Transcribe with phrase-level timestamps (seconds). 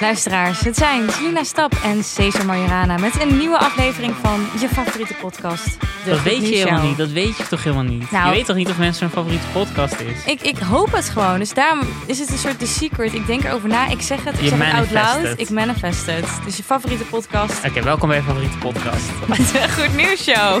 [0.00, 5.14] Luisteraars, het zijn Selina Stap en Cesar Majorana met een nieuwe aflevering van je favoriete
[5.14, 5.80] podcast.
[6.04, 6.96] De Dat weet je helemaal niet.
[6.96, 8.10] Dat weet je toch helemaal niet.
[8.10, 10.24] Nou- je weet toch niet of mensen hun favoriete podcast is?
[10.32, 13.14] Ik, ik hoop het gewoon, dus daarom is het een soort the secret.
[13.14, 15.40] Ik denk erover na, ik zeg het, ik Je zeg het out loud, het.
[15.40, 16.24] ik manifest het.
[16.44, 19.06] Dus je favoriete podcast, Oké, welkom bij je favoriete podcast.
[19.52, 20.60] de Goed Nieuws Show.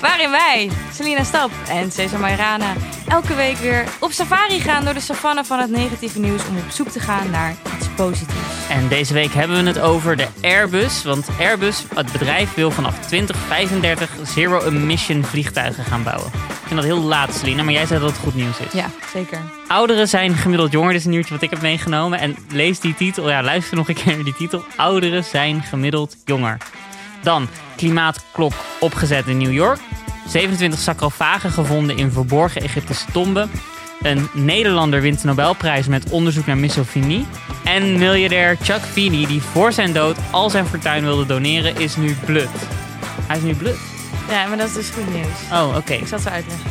[0.00, 2.72] Waarin wij, Selina Stap en Cesar Majorana,
[3.08, 6.70] elke week weer op safari gaan door de savanne van het negatieve nieuws om op
[6.70, 7.54] zoek te gaan naar
[7.96, 8.68] positiefs.
[8.68, 11.02] En deze week hebben we het over de Airbus.
[11.02, 16.26] Want Airbus, het bedrijf, wil vanaf 2035 zero-emission vliegtuigen gaan bouwen.
[16.26, 18.72] Ik vind dat heel laat, Selina, maar jij zei dat het goed nieuws is.
[18.72, 19.38] Ja, zeker.
[19.68, 20.90] Ouderen zijn gemiddeld jonger.
[20.90, 22.18] Dit is een nieuwtje wat ik heb meegenomen.
[22.18, 23.28] En lees die titel.
[23.28, 24.64] Ja, luister nog een keer naar die titel.
[24.76, 26.56] Ouderen zijn gemiddeld jonger.
[27.22, 29.80] Dan klimaatklok opgezet in New York.
[30.28, 33.50] 27 sarcofagen gevonden in verborgen Egyptische tomben.
[34.02, 37.26] Een Nederlander wint de Nobelprijs met onderzoek naar misofilie.
[37.64, 42.14] En miljardair Chuck Feeney, die voor zijn dood al zijn fortuin wilde doneren, is nu
[42.24, 42.48] blut.
[43.22, 43.78] Hij is nu blut.
[44.28, 45.50] Ja, maar dat is dus goed nieuws.
[45.52, 45.92] Oh, oké.
[45.92, 46.70] Ik zal het zo uitleggen.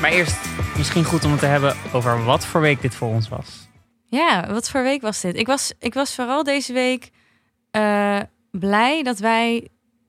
[0.00, 0.36] Maar eerst
[0.76, 3.68] misschien goed om het te hebben over wat voor week dit voor ons was.
[4.04, 5.36] Ja, wat voor week was dit?
[5.36, 7.10] Ik was, ik was vooral deze week
[7.70, 8.18] eh,
[8.50, 9.68] blij dat wij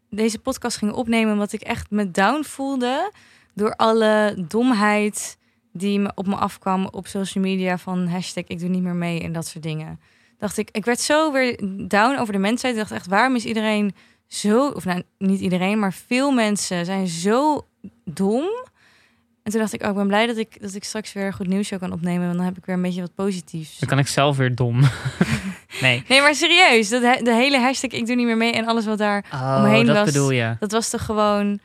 [0.09, 1.33] deze podcast gingen opnemen.
[1.33, 3.11] Omdat ik echt me down voelde
[3.53, 5.37] door alle domheid
[5.73, 7.77] die me op me afkwam op social media.
[7.77, 9.99] Van hashtag ik doe niet meer mee en dat soort dingen.
[10.37, 12.73] Dacht ik, ik werd zo weer down over de mensheid.
[12.73, 13.95] Ik dacht echt, waarom is iedereen
[14.27, 14.67] zo...
[14.67, 17.67] Of nou, niet iedereen, maar veel mensen zijn zo
[18.05, 18.43] dom.
[19.43, 21.33] En toen dacht ik, oh, ik ben blij dat ik, dat ik straks weer een
[21.33, 22.25] goed nieuws show kan opnemen.
[22.25, 23.79] Want dan heb ik weer een beetje wat positiefs.
[23.79, 24.79] Dan kan ik zelf weer dom.
[25.81, 26.03] nee.
[26.07, 26.89] Nee, maar serieus.
[26.89, 29.85] Dat, de hele hashtag ik doe niet meer mee en alles wat daar Oh, omheen
[29.85, 30.05] dat was.
[30.05, 30.55] bedoel je.
[30.59, 31.59] Dat was toch gewoon...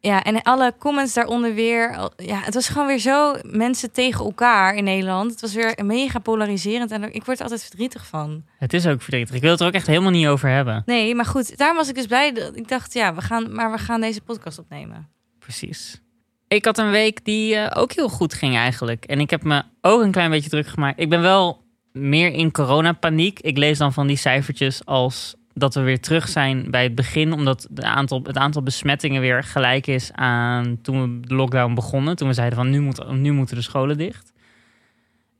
[0.00, 2.10] Ja, en alle comments daaronder weer.
[2.16, 5.30] Ja, het was gewoon weer zo mensen tegen elkaar in Nederland.
[5.30, 8.44] Het was weer mega polariserend en ik word er altijd verdrietig van.
[8.58, 9.34] Het is ook verdrietig.
[9.34, 10.82] Ik wil het er ook echt helemaal niet over hebben.
[10.86, 12.32] Nee, maar goed, daarom was ik dus blij.
[12.32, 15.08] Dat ik dacht, ja, we gaan, maar we gaan deze podcast opnemen.
[15.38, 16.00] Precies.
[16.48, 19.04] Ik had een week die eh, ook heel goed ging eigenlijk.
[19.04, 21.00] En ik heb me ook een klein beetje druk gemaakt.
[21.00, 23.40] Ik ben wel meer in coronapaniek.
[23.40, 27.32] Ik lees dan van die cijfertjes als dat we weer terug zijn bij het begin.
[27.32, 32.16] Omdat de aantal, het aantal besmettingen weer gelijk is aan toen we de lockdown begonnen.
[32.16, 34.32] Toen we zeiden van nu, nu moeten de scholen dicht.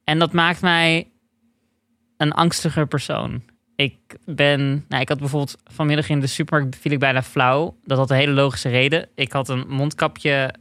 [0.04, 1.08] En dat maakt mij
[2.16, 3.42] een angstiger persoon.
[3.76, 7.76] Ik ben, nou, ik had bijvoorbeeld vanmiddag in de supermarkt viel ik bijna flauw.
[7.84, 9.08] Dat had een hele logische reden.
[9.14, 10.54] Ik had een mondkapje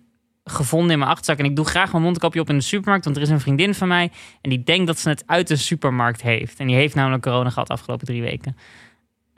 [0.44, 3.18] gevonden in mijn achterzak en ik doe graag mijn mondkapje op in de supermarkt, want
[3.18, 4.12] er is een vriendin van mij
[4.42, 6.59] en die denkt dat ze het uit de supermarkt heeft.
[6.59, 8.58] En die heeft namelijk corona gehad de afgelopen drie weken.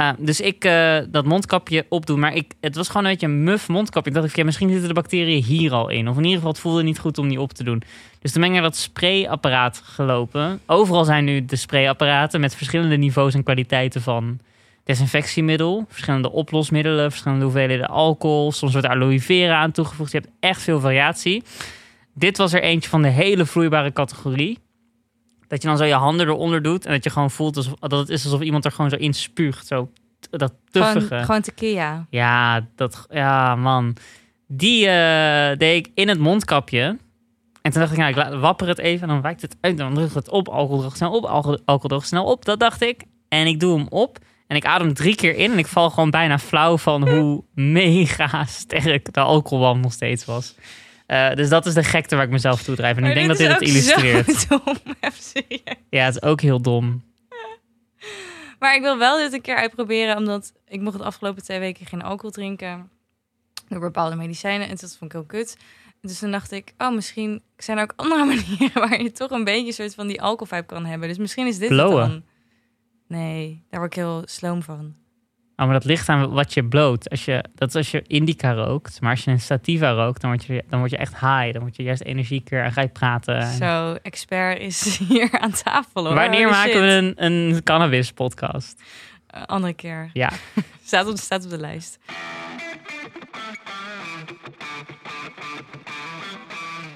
[0.01, 3.43] Uh, dus ik uh, dat mondkapje opdoen, maar ik, het was gewoon een beetje een
[3.43, 4.09] muf mondkapje.
[4.09, 6.09] Ik dacht, okay, misschien zitten de bacteriën hier al in.
[6.09, 7.83] Of in ieder geval, het voelde niet goed om die op te doen.
[8.21, 10.59] Dus toen ben ik dat sprayapparaat gelopen.
[10.65, 14.39] Overal zijn nu de sprayapparaten met verschillende niveaus en kwaliteiten van
[14.83, 15.85] desinfectiemiddel.
[15.89, 18.51] Verschillende oplosmiddelen, verschillende hoeveelheden alcohol.
[18.51, 20.11] Soms wordt aloe vera aan toegevoegd.
[20.11, 21.43] Je hebt echt veel variatie.
[22.13, 24.57] Dit was er eentje van de hele vloeibare categorie.
[25.51, 26.85] Dat je dan zo je handen eronder doet.
[26.85, 29.13] En dat je gewoon voelt alsof, dat het is alsof iemand er gewoon zo in
[29.13, 29.67] spuugt.
[29.67, 29.91] Zo,
[30.29, 31.07] dat tuffige.
[31.07, 32.05] Gewoon, gewoon tequila.
[32.09, 33.95] Ja, dat, ja, man.
[34.47, 36.97] Die uh, deed ik in het mondkapje.
[37.61, 39.01] En toen dacht ik, nou, ik laat, wapper het even.
[39.01, 39.77] En dan wijkt het uit.
[39.77, 40.49] Dan drukt het op.
[40.49, 41.25] Alcoholdroog snel op.
[41.65, 42.45] Alcoholdroog snel op.
[42.45, 43.03] Dat dacht ik.
[43.27, 44.17] En ik doe hem op.
[44.47, 45.51] En ik adem drie keer in.
[45.51, 50.55] En ik val gewoon bijna flauw van hoe mega sterk de alcoholwam nog steeds was.
[51.11, 52.95] Uh, dus dat is de gekte waar ik mezelf toe drijf.
[52.95, 54.31] En maar ik denk dat dit het illustreert.
[54.31, 54.75] Zo dom,
[55.13, 55.61] serieus.
[55.89, 57.03] Ja, het is ook heel dom.
[58.59, 61.85] Maar ik wil wel dit een keer uitproberen, omdat ik mocht de afgelopen twee weken
[61.85, 62.89] geen alcohol drinken.
[63.67, 64.67] Door bepaalde medicijnen.
[64.67, 65.57] En dat vond ik heel kut.
[66.01, 69.43] Dus toen dacht ik, oh, misschien zijn er ook andere manieren waar je toch een
[69.43, 71.07] beetje een soort van die alcoholvibe kan hebben.
[71.07, 72.01] Dus misschien is dit Blowen.
[72.01, 72.23] het dan.
[73.07, 74.95] Nee, daar word ik heel sloom van.
[75.61, 77.09] Oh, maar dat ligt aan wat je bloot.
[77.09, 79.01] Als je, dat is als je indica rookt.
[79.01, 81.51] Maar als je een sativa rookt, dan word je, dan word je echt high.
[81.51, 83.37] Dan word je juist energieker en ga je praten.
[83.37, 83.57] En...
[83.57, 86.13] Zo, expert is hier aan tafel hoor.
[86.13, 88.81] Wanneer Holy maken we een, een cannabis podcast?
[89.35, 90.09] Uh, andere keer.
[90.13, 90.29] Ja.
[90.85, 91.99] staat, op, staat op de lijst.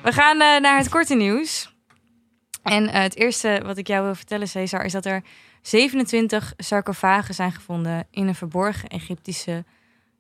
[0.02, 1.74] We gaan uh, naar het korte nieuws.
[2.64, 5.24] En uh, het eerste wat ik jou wil vertellen, Cesar, is dat er
[5.68, 9.64] 27 sarcofagen zijn gevonden in een verborgen Egyptische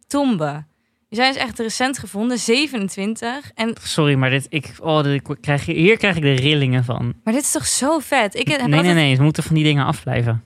[0.08, 0.66] tombe.
[1.10, 3.52] Die zijn dus echt recent gevonden, 27.
[3.56, 7.14] En, Sorry, maar dit, ik, oh, dit, ik krijg, hier krijg ik de rillingen van.
[7.24, 8.36] maar dit is toch zo vet?
[8.36, 10.44] Ik heb nee, nee, nee, ze moeten van die dingen afblijven.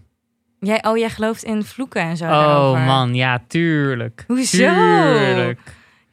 [0.59, 2.25] Jij, oh, jij gelooft in vloeken en zo.
[2.25, 2.81] Oh daarover.
[2.81, 4.23] man, ja, tuurlijk.
[4.27, 4.57] Hoezo?
[4.57, 5.59] Tuurlijk.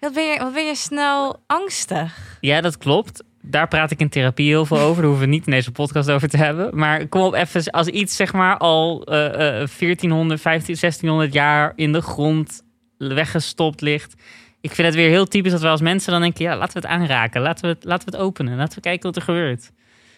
[0.00, 2.38] Wat ben, je, wat ben je snel angstig?
[2.40, 3.22] Ja, dat klopt.
[3.46, 4.96] Daar praat ik in therapie heel veel over.
[4.96, 6.78] Daar hoeven we niet in deze podcast over te hebben.
[6.78, 11.72] Maar kom op even, als iets zeg maar al eh, eh, 1400, 15, 1600 jaar
[11.76, 12.62] in de grond
[12.98, 14.14] weggestopt ligt.
[14.60, 16.88] Ik vind het weer heel typisch dat we als mensen dan denken, ja, laten we
[16.88, 17.40] het aanraken.
[17.40, 18.56] Laten we het, laten we het openen.
[18.56, 19.70] Laten we kijken wat er gebeurt.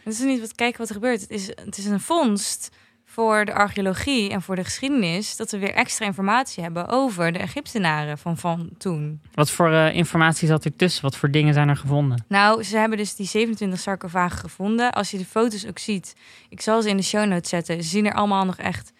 [0.04, 1.20] Het is niet wat kijken wat er gebeurt.
[1.20, 2.76] Het is, het is een vondst
[3.10, 7.38] voor de archeologie en voor de geschiedenis dat we weer extra informatie hebben over de
[7.38, 9.20] Egyptenaren van, van toen.
[9.34, 11.02] Wat voor eh, informatie zat er tussen?
[11.02, 12.24] Wat voor dingen zijn er gevonden?
[12.28, 14.92] Nou, ze hebben dus die 27 sarcofagen gevonden.
[14.92, 16.14] Als je de foto's ook ziet,
[16.48, 17.82] ik zal ze in de show notes zetten.
[17.82, 18.92] Ze zien er allemaal nog echt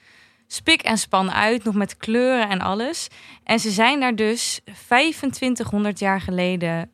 [0.47, 3.09] spik en span uit, nog met kleuren en alles.
[3.45, 6.91] En ze zijn daar dus 2500 jaar geleden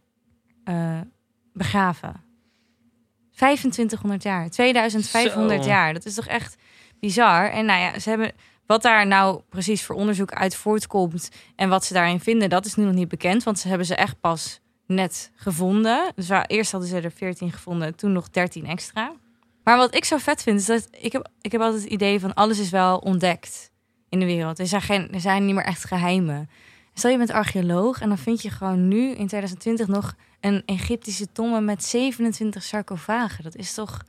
[0.64, 1.00] uh,
[1.52, 2.22] begraven.
[3.34, 5.70] 2500 jaar, 2500 Zo.
[5.70, 5.92] jaar.
[5.92, 6.56] Dat is toch echt
[7.04, 7.50] bizar.
[7.50, 8.32] En nou ja, ze hebben
[8.66, 12.74] wat daar nou precies voor onderzoek uit voortkomt en wat ze daarin vinden, dat is
[12.74, 16.12] nu nog niet bekend, want ze hebben ze echt pas net gevonden.
[16.14, 19.12] Dus waar, eerst hadden ze er 14 gevonden, toen nog 13 extra.
[19.64, 22.20] Maar wat ik zo vet vind, is dat ik heb, ik heb altijd het idee
[22.20, 23.70] van alles is wel ontdekt
[24.08, 24.58] in de wereld.
[24.58, 26.48] Er zijn, geen, er zijn niet meer echt geheimen.
[26.94, 31.32] Stel je bent archeoloog en dan vind je gewoon nu in 2020 nog een Egyptische
[31.32, 33.44] tombe met 27 sarcofagen.
[33.44, 34.02] Dat is toch,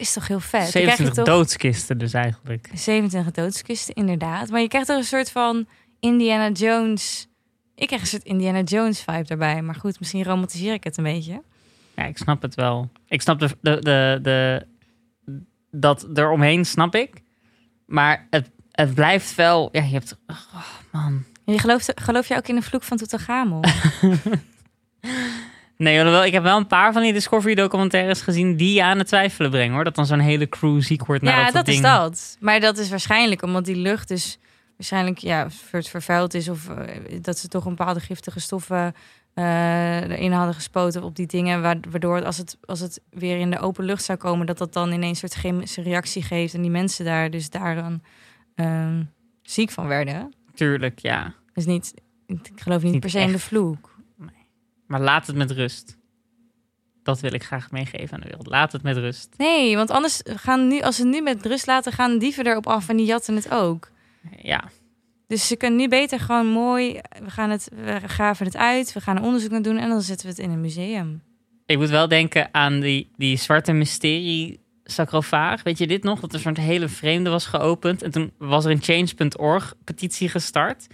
[0.00, 0.60] is toch heel vet.
[0.60, 2.70] Dan krijg je 27 toch- doodskisten dus eigenlijk.
[2.74, 4.50] 27 doodskisten, inderdaad.
[4.50, 5.66] Maar je krijgt er een soort van
[6.00, 7.28] Indiana Jones.
[7.74, 9.62] Ik krijg een soort Indiana Jones vibe daarbij.
[9.62, 11.42] Maar goed, misschien romantiseer ik het een beetje.
[11.96, 12.90] Ja, ik snap het wel.
[13.08, 14.66] Ik snap de, de, de, de,
[15.70, 17.22] dat eromheen, snap ik.
[17.86, 19.68] Maar het, het blijft wel...
[19.72, 20.18] Ja, je hebt...
[20.26, 21.24] Oh, man.
[21.44, 23.64] Je gelooft, geloof jij ook in de vloek van Tutankhamon?
[25.80, 28.56] Nee, alhoewel, ik heb wel een paar van die Discovery documentaires gezien...
[28.56, 29.84] die je aan het twijfelen brengen, hoor.
[29.84, 31.76] Dat dan zo'n hele crew ziek wordt ja, dat dat ding...
[31.76, 32.36] is dat.
[32.40, 34.38] Maar dat is waarschijnlijk omdat die lucht dus
[34.76, 36.48] waarschijnlijk ja, ver- vervuild is.
[36.48, 38.94] Of eh, dat ze toch een bepaalde giftige stoffen
[39.34, 41.62] eh, erin hadden gespoten op die dingen.
[41.62, 44.72] wa- Waardoor als het, als het weer in de open lucht zou komen, dat dat
[44.72, 46.54] dan ineens een soort chemische reactie geeft.
[46.54, 48.02] En die mensen daar dus daaraan
[48.54, 49.02] ehm,
[49.42, 50.34] ziek van werden.
[50.54, 51.34] Tuurlijk, ja.
[51.54, 51.94] Dus niet,
[52.26, 53.89] ik geloof niet, Niet per se in de vloek.
[54.90, 55.96] Maar laat het met rust.
[57.02, 58.46] Dat wil ik graag meegeven aan de wereld.
[58.46, 59.34] Laat het met rust.
[59.36, 62.88] Nee, want anders gaan nu, als ze nu met rust laten, gaan dieven erop af
[62.88, 63.90] en die jatten het ook.
[64.42, 64.64] Ja,
[65.26, 69.00] Dus ze kunnen nu beter gewoon mooi, we, gaan het, we graven het uit, we
[69.00, 71.22] gaan er onderzoek naar doen en dan zetten we het in een museum.
[71.66, 75.62] Ik moet wel denken aan die, die zwarte mysterie sarcofaag.
[75.62, 76.20] Weet je dit nog?
[76.20, 78.02] Dat er zo'n hele vreemde was geopend.
[78.02, 80.86] En toen was er een change.org petitie gestart.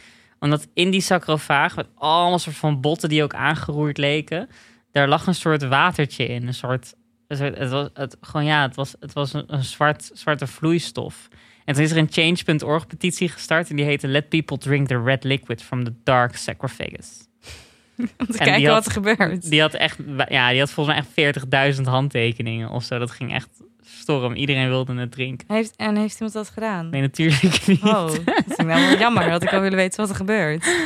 [0.46, 4.48] Omdat in die sarcofaag, met allemaal soort van botten die ook aangeroerd leken,
[4.92, 6.46] daar lag een soort watertje in.
[6.46, 6.94] Een soort,
[7.28, 10.46] een soort- het was het, gewoon ja, het was, het was een, een zwart, zwarte
[10.46, 11.28] vloeistof.
[11.64, 15.02] En toen is er een change.org petitie gestart en die heette Let people drink the
[15.02, 17.08] red liquid from the dark sarcophagus.
[17.98, 19.50] Om te die kijken had- wat er gebeurt.
[19.50, 19.98] Die had echt,
[20.28, 22.98] ja, die had volgens mij echt 40.000 handtekeningen of zo.
[22.98, 23.48] Dat ging echt
[23.96, 24.34] storm.
[24.34, 25.46] Iedereen wilde het drinken.
[25.54, 26.88] Heeft, en heeft iemand dat gedaan?
[26.90, 27.82] Nee, natuurlijk niet.
[27.82, 28.06] Oh,
[28.46, 29.30] dat nou wel jammer.
[29.30, 30.76] Had ik al willen weten wat er gebeurt.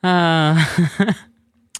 [0.00, 0.66] Ah.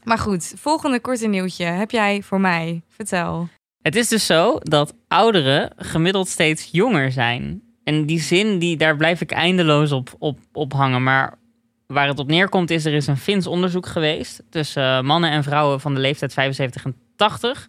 [0.08, 2.82] Maar goed, volgende korte nieuwtje heb jij voor mij.
[2.88, 3.48] Vertel.
[3.82, 7.62] het is dus zo dat ouderen gemiddeld steeds jonger zijn.
[7.84, 11.02] En die zin, die, daar blijf ik eindeloos op, op, op hangen.
[11.02, 11.38] Maar
[11.86, 14.42] waar het op neerkomt is, er is een Fins onderzoek geweest...
[14.50, 17.68] tussen eh, mannen en vrouwen van de leeftijd 75 en 80...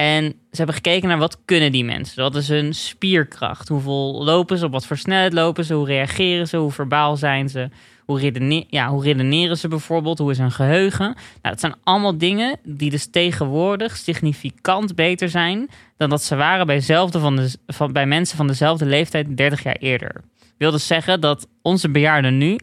[0.00, 2.22] En ze hebben gekeken naar wat kunnen die mensen.
[2.22, 3.68] Wat is hun spierkracht?
[3.68, 4.64] Hoeveel lopen ze?
[4.64, 5.74] Op wat voor snelheid lopen ze?
[5.74, 6.56] Hoe reageren ze?
[6.56, 7.68] Hoe verbaal zijn ze?
[8.04, 10.18] Hoe, ja, hoe redeneren ze bijvoorbeeld?
[10.18, 11.04] Hoe is hun geheugen?
[11.04, 16.66] Nou, dat zijn allemaal dingen die dus tegenwoordig significant beter zijn dan dat ze waren
[16.66, 20.20] bij, van de, van, bij mensen van dezelfde leeftijd 30 jaar eerder.
[20.58, 22.58] Wil dus zeggen dat onze bejaarden nu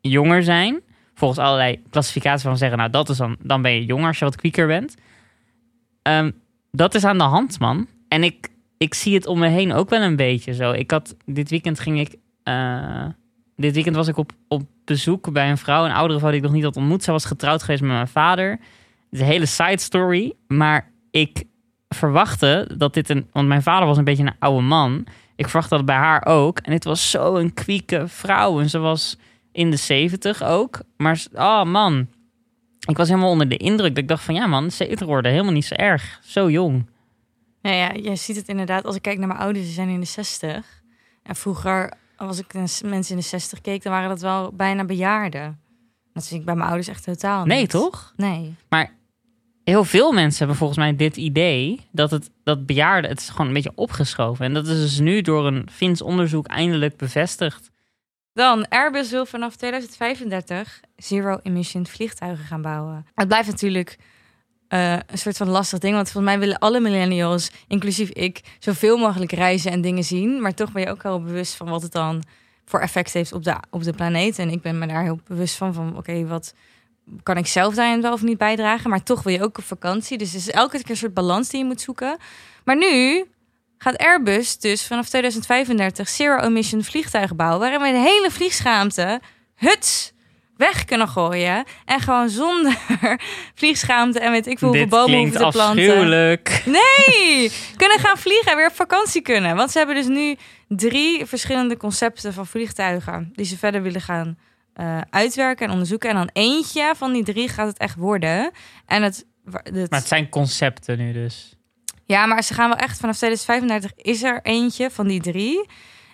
[0.00, 0.80] jonger zijn.
[1.14, 4.24] Volgens allerlei klassificaties van zeggen, nou dat is dan, dan ben je jonger als je
[4.24, 4.94] wat kwieker bent.
[6.02, 6.30] Ehm,
[6.76, 7.86] dat is aan de hand, man.
[8.08, 10.72] En ik, ik zie het om me heen ook wel een beetje zo.
[10.72, 13.06] Ik had, dit weekend ging ik, eh,
[13.56, 16.46] dit weekend was ik op, op bezoek bij een vrouw, een oudere vrouw die ik
[16.46, 17.02] nog niet had ontmoet.
[17.02, 18.50] Zij was getrouwd geweest met mijn vader.
[18.50, 18.60] Het
[19.10, 21.44] is een hele side story, maar ik
[21.88, 25.06] verwachtte dat dit een, want mijn vader was een beetje een oude man.
[25.36, 26.58] Ik verwachtte dat bij haar ook.
[26.58, 28.60] En dit was zo een kwieke vrouw.
[28.60, 29.18] En ze was
[29.52, 30.80] in de zeventig ook.
[30.96, 32.06] Maar, oh man,
[32.86, 33.94] ik was helemaal onder de indruk.
[33.94, 36.20] Dat ik dacht van, ja man, 70 worden helemaal niet zo erg.
[36.22, 36.86] Zo jong.
[37.62, 38.84] Nou ja, je ziet het inderdaad.
[38.84, 40.82] Als ik kijk naar mijn ouders, ze zijn in de 60.
[41.22, 45.60] En vroeger, als ik mensen in de 60 keek, dan waren dat wel bijna bejaarden.
[46.12, 47.54] Dat zie ik bij mijn ouders echt totaal niet.
[47.54, 48.12] Nee, toch?
[48.16, 48.54] Nee.
[49.64, 53.46] Heel veel mensen hebben volgens mij dit idee dat het dat bejaarden, het is gewoon
[53.46, 54.44] een beetje opgeschoven.
[54.44, 57.70] En dat is dus nu door een Fins onderzoek eindelijk bevestigd.
[58.36, 63.06] Dan, Airbus wil vanaf 2035 zero-emission vliegtuigen gaan bouwen.
[63.14, 63.98] Het blijft natuurlijk
[64.68, 65.94] eh, een soort van lastig ding.
[65.94, 70.40] Want volgens mij willen alle millennials, inclusief ik, zoveel mogelijk reizen en dingen zien.
[70.40, 72.22] Maar toch ben je ook wel bewust van wat het dan
[72.64, 74.38] voor effect heeft op de, op de planeet.
[74.38, 75.74] En ik ben me daar heel bewust van.
[75.74, 76.54] Van oké, wat
[77.22, 78.90] kan ik zelf daarin wel of niet bijdragen?
[78.90, 80.18] Maar toch wil je ook op vakantie.
[80.18, 82.16] Dus het is elke keer een soort balans die je moet zoeken.
[82.64, 83.24] Maar nu
[83.78, 87.60] gaat Airbus dus vanaf 2035 zero-emission vliegtuigen bouwen.
[87.60, 89.20] Waarin we de hele vliegschaamte,
[89.54, 90.12] huts,
[90.56, 91.64] weg kunnen gooien.
[91.84, 92.78] En gewoon zonder
[93.54, 95.88] vliegschaamte en weet ik veel hoeveel bomen hoeven te planten.
[95.88, 96.62] afschuwelijk.
[96.64, 99.56] Nee, kunnen gaan vliegen en weer op vakantie kunnen.
[99.56, 100.36] Want ze hebben dus nu
[100.68, 104.38] drie verschillende concepten van vliegtuigen die ze verder willen gaan
[104.72, 106.10] eh, uitwerken en onderzoeken.
[106.10, 108.50] En dan eentje van die drie gaat het echt worden.
[108.86, 111.55] En het, het, Maar het zijn concepten nu dus.
[112.06, 115.66] Ja, maar ze gaan wel echt vanaf 2035 is er eentje van die drie.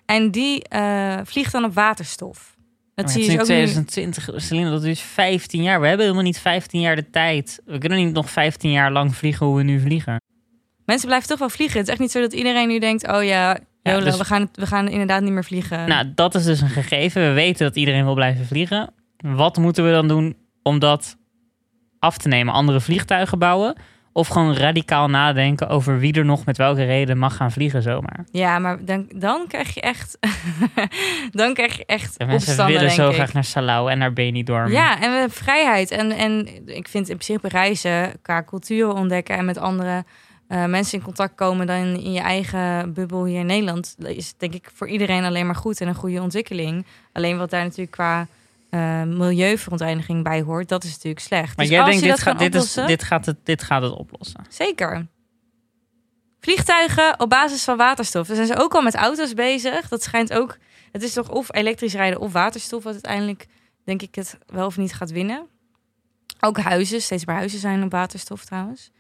[0.07, 2.57] En die eh, vliegt dan op waterstof.
[2.95, 3.85] Dat Maar zie je dus nu ook nu.
[3.85, 5.81] 2020, Celine, dat is 15 jaar.
[5.81, 7.61] We hebben helemaal niet 15 jaar de tijd.
[7.65, 10.21] We kunnen niet nog 15 jaar lang vliegen hoe we nu vliegen.
[10.85, 11.79] Mensen blijven toch wel vliegen.
[11.79, 14.25] Het is echt niet zo dat iedereen nu denkt: oh ja, Ja, YOLO, dus- we,
[14.25, 15.89] gaan, we gaan inderdaad niet meer vliegen.
[15.89, 17.23] Nou, dat is dus een gegeven.
[17.23, 18.95] We weten dat iedereen wil blijven vliegen.
[19.17, 21.17] Wat moeten we dan doen om dat
[21.99, 22.55] af te nemen?
[22.55, 23.77] Andere vliegtuigen bouwen?
[24.13, 28.25] Of gewoon radicaal nadenken over wie er nog met welke reden mag gaan vliegen zomaar?
[28.31, 30.19] Ja, maar dan, dan krijg je echt.
[31.31, 32.19] dan krijg je echt.
[32.19, 33.15] De mensen willen zo ik.
[33.15, 34.71] graag naar Salau en naar Benidorm.
[34.71, 35.91] Ja, en we hebben vrijheid.
[35.91, 40.05] En, en ik vind in principe reizen, qua culturen ontdekken en met andere
[40.49, 44.55] eh, mensen in contact komen dan in je eigen bubbel hier in Nederland, is denk
[44.55, 46.87] ik voor iedereen alleen maar goed en een goede ontwikkeling.
[47.13, 48.27] Alleen wat daar natuurlijk qua
[48.73, 51.57] eh, milieuverontreiniging bij hoort, dat is natuurlijk slecht.
[51.57, 54.45] Maar Dus jij denkt, dit, gaat, dit, is, dit, gaat het, dit gaat het oplossen.
[54.49, 55.07] Zeker.
[56.41, 58.27] Vliegtuigen op basis van waterstof.
[58.27, 59.89] Daar zijn ze ook al met auto's bezig.
[59.89, 60.57] Dat schijnt ook.
[60.93, 63.47] Het is toch of elektrisch rijden of waterstof, wat uiteindelijk
[63.85, 65.47] denk ik het wel of niet gaat winnen.
[66.41, 68.91] Ook huizen, steeds meer huizen zijn op waterstof trouwens.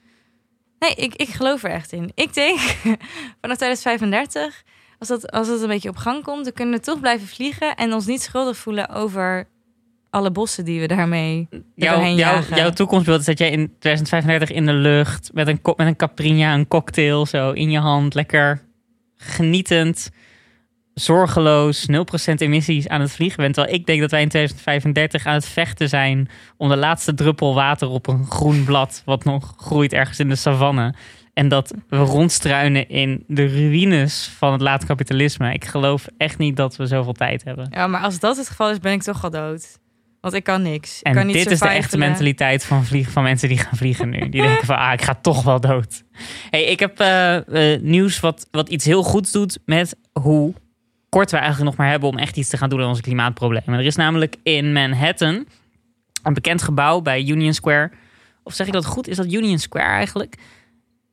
[0.78, 2.12] Nee, ik, ik geloof er echt in.
[2.14, 2.58] Ik denk
[3.40, 4.62] vanaf 2035,
[4.98, 7.76] als dat, als dat een beetje op gang komt, dan kunnen we toch blijven vliegen
[7.76, 9.50] en ons niet schuldig voelen over
[10.12, 12.56] alle bossen die we daarmee doorheen jouw, jagen.
[12.56, 16.54] jouw toekomstbeeld is dat jij in 2035 in de lucht met een, met een Caprina,
[16.54, 18.62] een cocktail zo in je hand, lekker
[19.16, 20.10] genietend,
[20.94, 21.94] zorgeloos, 0%
[22.34, 23.54] emissies aan het vliegen bent.
[23.54, 27.54] Terwijl ik denk dat wij in 2035 aan het vechten zijn om de laatste druppel
[27.54, 30.94] water op een groen blad wat nog groeit ergens in de savanne.
[31.32, 35.52] En dat we rondstruinen in de ruïnes van het laat kapitalisme.
[35.52, 37.66] Ik geloof echt niet dat we zoveel tijd hebben.
[37.70, 39.80] Ja, maar als dat het geval is, ben ik toch al dood.
[40.22, 40.98] Want ik kan niks.
[40.98, 43.76] Ik En kan niet dit is de echte mentaliteit van, vliegen, van mensen die gaan
[43.76, 44.28] vliegen nu.
[44.28, 46.02] Die denken van, ah, ik ga toch wel dood.
[46.50, 50.54] Hey, ik heb eh, eh, nieuws wat, wat iets heel goeds doet met hoe
[51.08, 53.78] kort we eigenlijk nog maar hebben om echt iets te gaan doen aan onze klimaatproblemen.
[53.78, 55.46] Er is namelijk in Manhattan
[56.22, 57.90] een bekend gebouw bij Union Square.
[58.42, 59.08] Of zeg ik dat goed?
[59.08, 60.36] Is dat Union Square eigenlijk?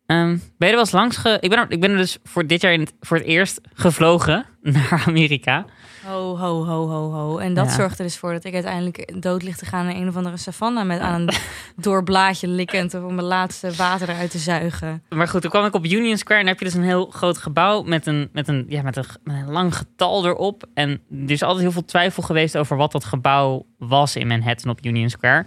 [0.06, 1.38] Ehm, ben je er wel eens langs ge...
[1.40, 3.62] Ik ben er, ik ben er dus voor dit jaar in het, voor het eerst
[3.74, 5.66] gevlogen naar Amerika.
[6.06, 7.38] Ho, ho, ho, ho, ho.
[7.38, 7.72] En dat Ja.
[7.72, 10.38] zorgt er dus voor dat ik uiteindelijk dood lig te gaan in een of andere
[10.38, 11.30] savanne met aan een
[11.84, 15.04] doorblaadje likkend om mijn laatste water eruit te zuigen.
[15.10, 17.06] Maar goed, toen kwam ik op Union Square en dan heb je dus een heel
[17.06, 20.64] groot gebouw met een, met een, ja, met een, met een lang getal erop.
[20.74, 24.72] En er is altijd heel veel twijfel geweest over wat dat gebouw was in Manhattan
[24.72, 25.46] op Union Square.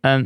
[0.00, 0.24] Ehm,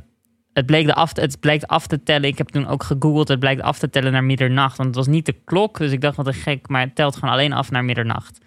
[0.53, 2.29] het, bleek de af, het blijkt af te tellen.
[2.29, 3.29] Ik heb toen ook gegoogeld.
[3.29, 4.76] Het blijkt af te tellen naar middernacht.
[4.76, 5.79] Want het was niet de klok.
[5.79, 6.69] Dus ik dacht, wat een gek.
[6.69, 8.38] Maar het telt gewoon alleen af naar middernacht.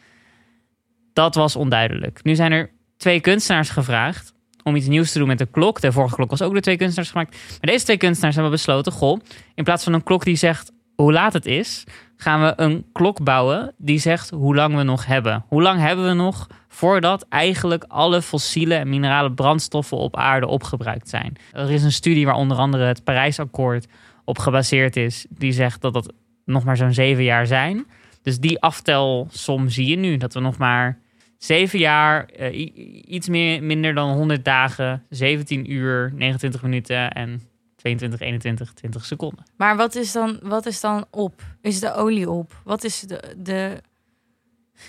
[1.19, 2.19] Dat was onduidelijk.
[2.23, 4.33] Nu zijn er twee kunstenaars gevraagd
[4.63, 5.81] om iets nieuws te doen met de klok.
[5.81, 7.31] De vorige klok was ook door twee kunstenaars gemaakt.
[7.31, 9.19] Maar deze twee kunstenaars hebben besloten: goh,
[9.55, 11.83] in plaats van een klok die zegt hoe laat het is,
[12.15, 15.45] gaan we een klok bouwen die zegt hoe lang we nog hebben.
[15.47, 21.09] Hoe lang hebben we nog voordat eigenlijk alle fossiele en minerale brandstoffen op aarde opgebruikt
[21.09, 21.35] zijn?
[21.51, 23.87] Er is een studie waar onder andere het Parijsakkoord
[24.25, 26.13] op gebaseerd is, die zegt dat dat
[26.45, 27.85] nog maar zo'n zeven jaar zijn.
[28.21, 30.99] Dus die aftelsom zie je nu, dat we nog maar
[31.39, 32.67] zeven jaar, eh,
[33.07, 37.41] iets meer, minder dan 100 dagen, 17 uur, 29 minuten en
[37.75, 39.45] 22, 21, 20 seconden.
[39.57, 41.41] Maar wat is dan, wat is dan op?
[41.61, 42.61] Is de olie op?
[42.63, 43.33] Wat is de...
[43.37, 43.81] de...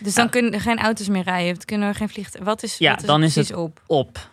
[0.00, 0.30] Dus dan Ja.
[0.30, 1.64] kunnen er geen auto's meer rijden.
[1.64, 2.52] Kunnen we geen vliegtuigen...
[2.52, 3.82] Wat is, Ja, wat is dan er is precies op?
[3.86, 4.30] op.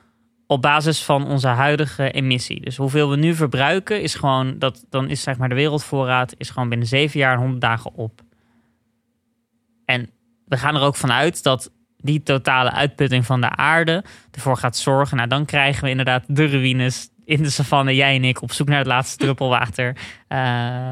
[0.47, 2.62] Op basis van onze huidige emissie.
[2.62, 6.50] Dus hoeveel we nu verbruiken, is gewoon dat dan is zeg maar de wereldvoorraad is
[6.50, 8.21] gewoon binnen zeven jaar en 100 dagen op.
[9.86, 10.09] En
[10.45, 11.71] we gaan er ook vanuit dat
[12.07, 15.17] die totale uitputting van de aarde ervoor gaat zorgen.
[15.17, 18.67] Nou, dan krijgen we inderdaad de ruïnes in de savanne, jij en ik, op zoek
[18.67, 19.95] naar het laatste druppel water.
[20.27, 20.37] Eh,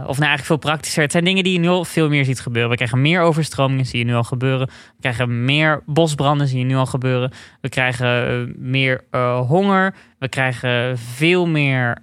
[0.08, 1.02] of nou eigenlijk veel praktischer.
[1.02, 2.70] Het zijn dingen die je nu al veel meer ziet gebeuren.
[2.70, 4.68] We krijgen meer overstromingen, zie je nu al gebeuren.
[4.68, 7.32] We krijgen meer bosbranden, zie je nu al gebeuren.
[7.62, 9.96] We krijgen eh, meer eh, honger.
[10.20, 11.98] We krijgen veel meer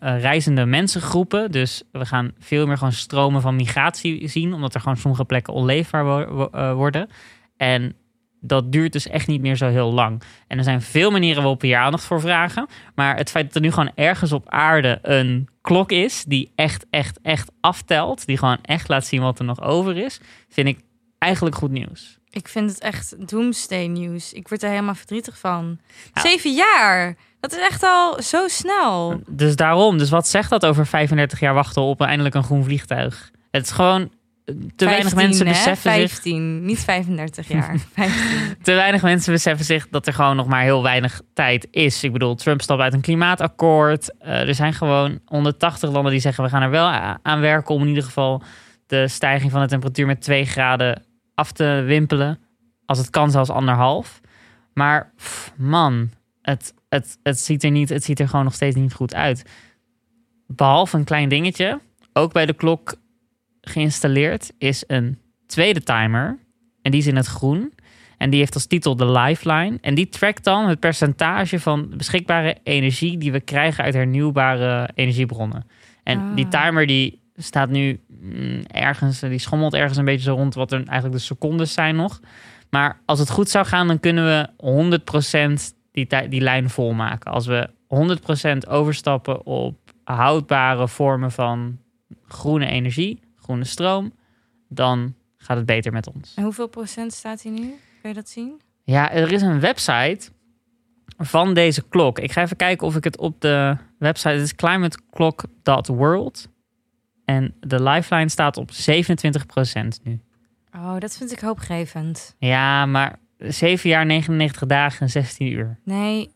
[0.00, 1.50] reizende mensengroepen.
[1.50, 4.52] Dus we gaan veel meer gewoon stromen van migratie zien.
[4.52, 7.08] Omdat er gewoon sommige plekken onleefbaar wo- wo- worden.
[7.56, 7.96] En
[8.46, 10.22] dat duurt dus echt niet meer zo heel lang.
[10.48, 12.66] En er zijn veel manieren waarop we hier aandacht voor vragen.
[12.94, 16.86] Maar het feit dat er nu gewoon ergens op aarde een klok is die echt,
[16.90, 20.78] echt, echt aftelt, die gewoon echt laat zien wat er nog over is, vind ik
[21.18, 22.18] eigenlijk goed nieuws.
[22.30, 24.32] Ik vind het echt doomsday nieuws.
[24.32, 25.78] Ik word er helemaal verdrietig van.
[26.14, 27.16] Zeven jaar!
[27.40, 29.20] Dat is echt al zo snel.
[29.28, 33.30] Dus daarom, dus wat zegt dat over 35 jaar wachten op eindelijk een groen vliegtuig?
[33.50, 34.10] Het is gewoon
[34.44, 35.52] te weinig 15, mensen hè?
[35.52, 37.78] beseffen zich 15, niet 35 jaar.
[37.94, 38.62] 15.
[38.62, 42.04] te weinig mensen beseffen zich dat er gewoon nog maar heel weinig tijd is.
[42.04, 44.18] Ik bedoel, Trump stapt uit een klimaatakkoord.
[44.18, 46.86] Eh, er zijn gewoon 180 landen die zeggen we gaan er wel
[47.22, 48.42] aan werken om in ieder geval
[48.86, 51.02] de stijging van de temperatuur met 2 graden
[51.34, 52.38] af te wimpelen.
[52.86, 54.20] Als het kan zelfs anderhalf.
[54.74, 56.10] Maar pff, man,
[56.42, 59.44] het, het, het, ziet er niet, het ziet er gewoon nog steeds niet goed uit.
[60.46, 61.80] Behalve een klein dingetje,
[62.12, 62.94] ook bij de klok
[63.64, 66.38] geïnstalleerd, is een tweede timer.
[66.82, 67.72] En die is in het groen.
[68.18, 69.78] En die heeft als titel de Lifeline.
[69.80, 75.66] En die trackt dan het percentage van beschikbare energie die we krijgen uit hernieuwbare energiebronnen.
[76.02, 76.36] En Ah.
[76.36, 80.72] die timer die staat nu mm, ergens, die schommelt ergens een beetje zo rond wat
[80.72, 82.20] er eigenlijk de secondes zijn nog.
[82.70, 84.48] Maar als het goed zou gaan, dan kunnen we
[85.70, 87.32] 100% die, die lijn volmaken.
[87.32, 87.68] Als we
[88.66, 91.78] 100% overstappen op houdbare vormen van
[92.26, 94.12] groene energie, groene stroom,
[94.68, 96.34] dan gaat het beter met ons.
[96.34, 97.74] En hoeveel procent staat hij nu?
[98.00, 98.60] Kun je dat zien?
[98.82, 100.30] Ja, er is een website
[101.18, 102.18] van deze klok.
[102.18, 104.28] Ik ga even kijken of ik het op de website...
[104.28, 106.48] Het is climateclock.world.
[107.24, 108.74] En de lifeline staat op 27%
[110.02, 110.20] nu.
[110.74, 112.34] Oh, dat vind ik hoopgevend.
[112.38, 115.78] Ja, maar 7 jaar, 99 dagen en 16 uur.
[115.84, 116.30] Nee,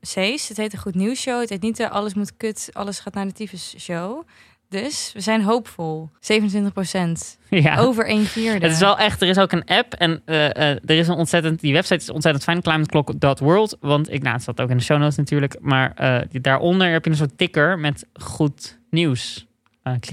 [0.00, 1.40] Cees, het heet een goed nieuws show.
[1.40, 4.26] Het heet niet de alles moet kut, alles gaat naar de tyfus show.
[4.72, 6.10] Dus we zijn hoopvol.
[6.20, 7.38] 27 procent.
[7.48, 7.78] Ja.
[7.78, 8.66] Over een vierde.
[8.66, 11.14] Het is wel echt, er is ook een app en eh, eh, er is een
[11.14, 13.76] ontzettend, die website is ontzettend fijn, climateclock.world.
[13.80, 17.04] Want ik, nou, het staat ook in de show notes natuurlijk, maar eh, daaronder heb
[17.04, 19.46] je een soort ticker met goed nieuws.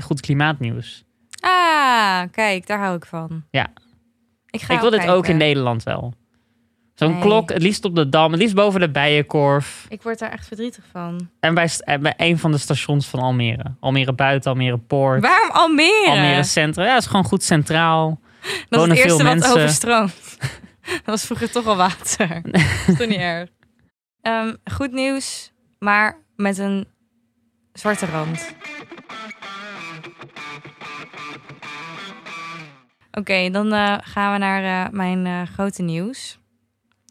[0.02, 1.04] Goed klimaatnieuws.
[1.40, 3.44] Ah, kijk, daar hou ik van.
[3.52, 3.68] Ja.
[4.50, 5.18] Ik, ga ik wil dit kijken.
[5.18, 6.14] ook in Nederland wel.
[7.00, 7.22] Zo'n Nee.
[7.22, 9.86] klok, het liefst op de dam, het liefst boven de bijenkorf.
[9.90, 11.30] Ik word daar echt verdrietig van.
[11.40, 13.64] En bij, en bij een van de stations van Almere.
[13.80, 16.10] Almere Buiten, Almere Poort, Waarom Almere?
[16.10, 16.86] Almere Centrum.
[16.86, 18.20] Ja, het is gewoon goed centraal.
[18.42, 19.52] dat is wonen het veel eerste wat mensen.
[19.58, 20.38] overstroomt.
[21.06, 22.42] dat was vroeger toch al water.
[22.44, 23.50] dat is toch niet erg.
[24.22, 26.88] Ehm, goed nieuws, maar met een
[27.74, 28.54] zwarte rand.
[33.12, 36.38] Oké, dan eh, gaan we naar eh, mijn eh, grote nieuws.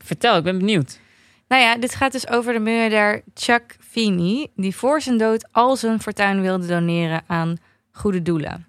[0.09, 1.01] Vertel, ik ben benieuwd.
[1.49, 5.77] Nou ja, dit gaat dus over de miljardair Chuck Feeney, die voor zijn dood al
[5.77, 7.57] zijn fortuin wilde doneren aan
[7.91, 8.67] goede doelen.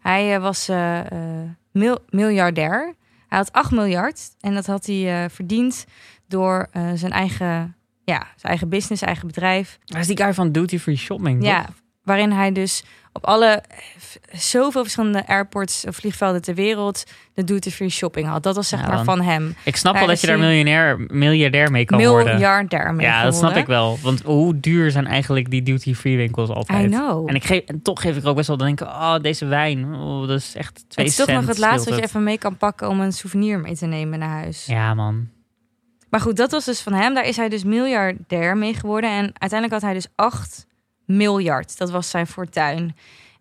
[0.00, 2.94] Hij eh, was eh, eh, mil- miljardair.
[3.28, 5.84] Hij had 8 miljard en dat had hij verdiend
[6.28, 9.78] door zijn eigen, ja, zijn eigen business, eigen bedrijf.
[9.84, 11.44] Hij is die guy van Duty Free Shopping.
[11.44, 11.74] Ja, toch?
[12.02, 17.88] Waarin hij dus op alle eh, zoveel verschillende airports of vliegvelden ter wereld de duty-free
[17.88, 18.42] shopping had.
[18.42, 19.54] Dat was zeg Ja, maar dan van hem.
[19.64, 22.32] Ik snap wel dat je daar miljonair, miljardair mee kan worden.
[22.32, 23.98] Miljardair mee Ja, dat snap ik wel.
[24.02, 26.90] Want hoe duur zijn eigenlijk die duty free winkels I altijd?
[26.90, 27.28] know.
[27.28, 29.46] En, ik geef, en toch geef ik ook best wel dan denk ik, oh, deze
[29.46, 32.22] wijn, oh, dat is echt twee het is toch nog het laatste wat je even
[32.22, 34.66] mee kan pakken om een souvenir mee te nemen naar huis.
[34.66, 35.28] Ja, man.
[36.10, 37.14] Maar goed, dat was dus van hem.
[37.14, 39.10] Daar is hij dus miljardair mee geworden.
[39.10, 40.66] En uiteindelijk had hij dus 8
[41.16, 41.78] miljard.
[41.78, 42.96] Dat was zijn fortuin.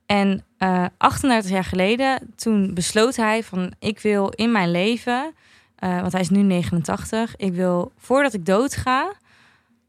[0.06, 3.74] En eh 38 jaar geleden, toen besloot hij van...
[3.80, 5.34] ik wil in mijn leven,
[5.76, 7.36] eh, want hij is nu 89...
[7.36, 9.14] ik wil, voordat ik doodga,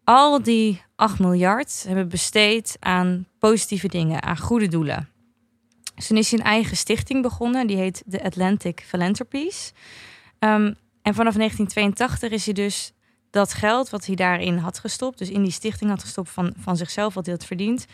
[0.04, 5.08] al die 8 miljard hebben besteed aan positieve dingen, aan goede doelen.
[5.94, 7.66] Dus toen is hij een eigen stichting begonnen.
[7.66, 9.72] Die heet de Atlantic Philanthropies.
[10.38, 12.92] Ehm, en vanaf 1982 is hij dus
[13.32, 16.76] dat geld wat hij daarin had gestopt, dus in die stichting had gestopt van, van
[16.76, 17.86] zichzelf, wat hij had verdiend,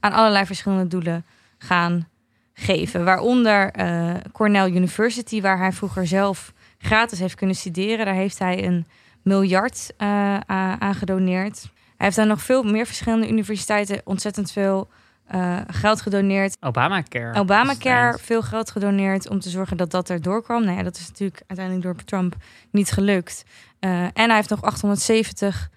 [0.00, 1.24] aan allerlei verschillende doelen
[1.58, 2.08] gaan
[2.52, 3.04] geven.
[3.04, 8.06] Waaronder eh, Cornell University, waar hij vroeger zelf gratis heeft kunnen studeren.
[8.06, 8.86] Daar heeft hij een
[9.22, 11.62] miljard a- aan gedoneerd.
[11.96, 14.88] Hij heeft aan nog veel meer verschillende universiteiten ontzettend veel
[15.26, 16.56] eh, geld gedoneerd.
[16.60, 17.38] Obamacare.
[17.40, 20.64] Obamacare veel geld gedoneerd om te zorgen dat dat er doorkwam.
[20.64, 22.36] Nou ja, dat is natuurlijk uiteindelijk door Trump
[22.70, 23.44] niet gelukt.
[23.78, 25.70] Eh, en hij heeft nog 870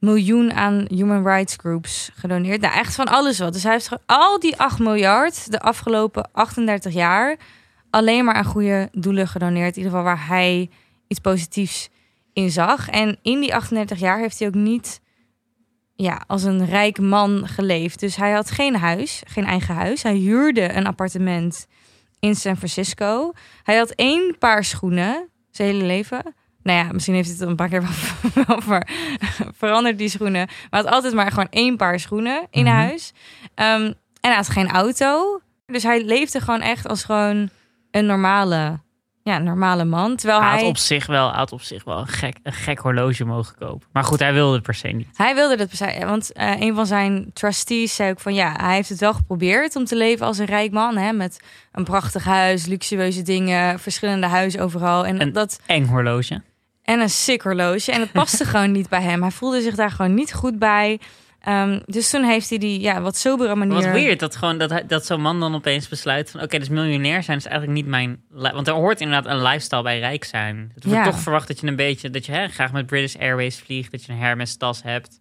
[0.00, 2.60] miljoen aan human rights groups gedoneerd.
[2.60, 3.52] Nou, echt van alles wat.
[3.52, 7.36] Dus hij heeft al die 8 miljard de afgelopen 38 jaar
[7.90, 9.76] alleen maar aan goede doelen gedoneerd.
[9.76, 10.70] In ieder geval waar hij
[11.06, 11.88] iets positiefs
[12.32, 12.90] in zag.
[12.90, 15.00] En in die 38 jaar heeft hij ook niet
[15.96, 18.00] ja, als een rijk man geleefd.
[18.00, 20.02] Dus hij had geen huis, geen eigen huis.
[20.02, 21.66] Hij huurde een appartement
[22.20, 23.32] in San Francisco.
[23.62, 26.34] Hij had één paar schoenen zijn hele leven.
[26.62, 27.82] Nou ja, misschien heeft hij het een paar keer
[28.46, 28.88] wel, ver,
[29.56, 30.46] veranderd, die schoenen.
[30.46, 32.74] Maar hij had altijd maar gewoon één paar schoenen in Mhm.
[32.74, 33.12] huis.
[33.54, 35.40] Ehm, en hij had geen auto.
[35.66, 37.48] Dus hij leefde gewoon echt als gewoon
[37.90, 38.80] een normale,
[39.24, 40.16] ja, normale man.
[40.16, 40.58] Terwijl Hij hij...
[40.58, 43.86] had op zich wel, had op zich wel een gek, een gek horloge mogen kopen.
[43.92, 45.08] Maar goed, hij wilde het per se niet.
[45.14, 48.54] Hij wilde dat per se, want eh, een van zijn trustees zei ook van ja,
[48.56, 51.40] hij heeft het wel geprobeerd om te leven als een rijk man, hè, met
[51.72, 56.42] een prachtig huis, luxueuze dingen, verschillende huizen overal en, En- dat Eng horloge.
[56.82, 59.22] en een sick horloge en het paste gewoon niet bij hem.
[59.22, 61.00] Hij voelde zich daar gewoon niet goed bij.
[61.44, 63.74] Ehm, dus toen heeft hij die ja wat sobere manier.
[63.74, 66.42] Wat weird dat, gewoon, dat, dat zo'n man dan opeens besluit van...
[66.42, 68.22] oké, dus miljonair zijn is eigenlijk niet mijn...
[68.28, 70.70] Want er hoort inderdaad een lifestyle bij rijk zijn.
[70.74, 71.04] Het wordt Ja.
[71.04, 72.10] toch verwacht dat je een beetje...
[72.10, 73.90] dat je hè, graag met British Airways vliegt...
[73.90, 75.20] dat je een Hermes tas hebt.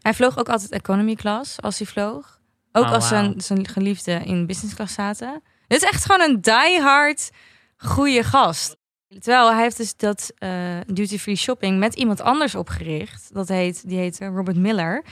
[0.00, 2.38] Hij vloog ook altijd economy class als hij vloog.
[2.72, 5.42] Ook Oh, als zijn, zijn geliefde in business class zaten.
[5.66, 7.30] Dit is echt gewoon een diehard
[7.76, 8.76] goede gast.
[9.20, 10.50] Terwijl hij heeft dus dat eh,
[10.86, 13.34] duty-free shopping met iemand anders opgericht.
[13.34, 15.04] Dat heet, die heet eh, Robert Miller.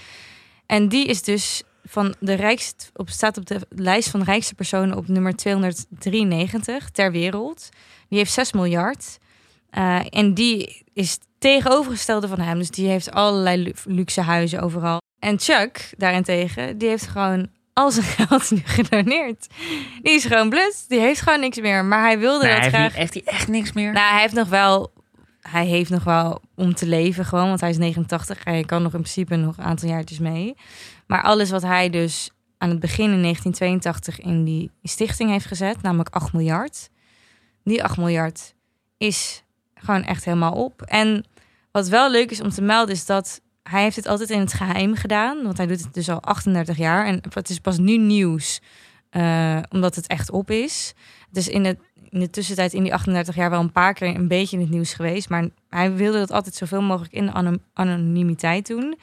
[0.67, 4.55] En die is dus van de rijkste, op, staat op de lijst van de rijkste
[4.55, 7.69] personen op nummer 293 ter wereld.
[8.09, 9.19] Die heeft 6 miljard.
[9.71, 12.59] Eh, en die is tegenovergestelde van hem.
[12.59, 14.99] Dus die heeft allerlei lu- luxe huizen overal.
[15.19, 19.47] En Chuck, daarentegen, die heeft gewoon al zijn geld nu gedoneerd.
[20.03, 20.85] Die is gewoon blut.
[20.89, 21.85] Die heeft gewoon niks meer.
[21.85, 22.83] Maar hij wilde Nee, dat graag.
[22.89, 23.93] niet- heeft hij echt niks meer?
[23.93, 24.93] Nou, hij heeft nog wel.
[25.41, 28.45] Hij heeft nog wel om te leven, gewoon, want hij is 89.
[28.45, 30.55] Hij kan nog in principe nog een aantal jaartjes mee.
[31.07, 35.83] Maar alles wat hij dus aan het begin in 1982 in die stichting heeft gezet,
[35.83, 36.89] namelijk 8 miljard.
[37.65, 38.55] Die 8 miljard
[38.99, 39.43] is
[39.75, 40.83] gewoon echt helemaal op.
[40.83, 41.25] En
[41.73, 44.53] wat wel leuk is om te melden, is dat hij heeft het altijd in het
[44.53, 45.43] geheim gedaan.
[45.43, 47.07] Want hij doet het dus al 38 jaar.
[47.07, 48.61] En het is pas nu nieuws,
[49.11, 50.95] eh, omdat het echt op is.
[51.31, 51.77] Dus in de,
[52.09, 54.73] in de tussentijd, in die 38 jaar, wel een paar keer een beetje in het
[54.73, 55.29] nieuws geweest.
[55.29, 58.99] Maar hij wilde dat altijd zoveel mogelijk in de ano- anonimiteit doen.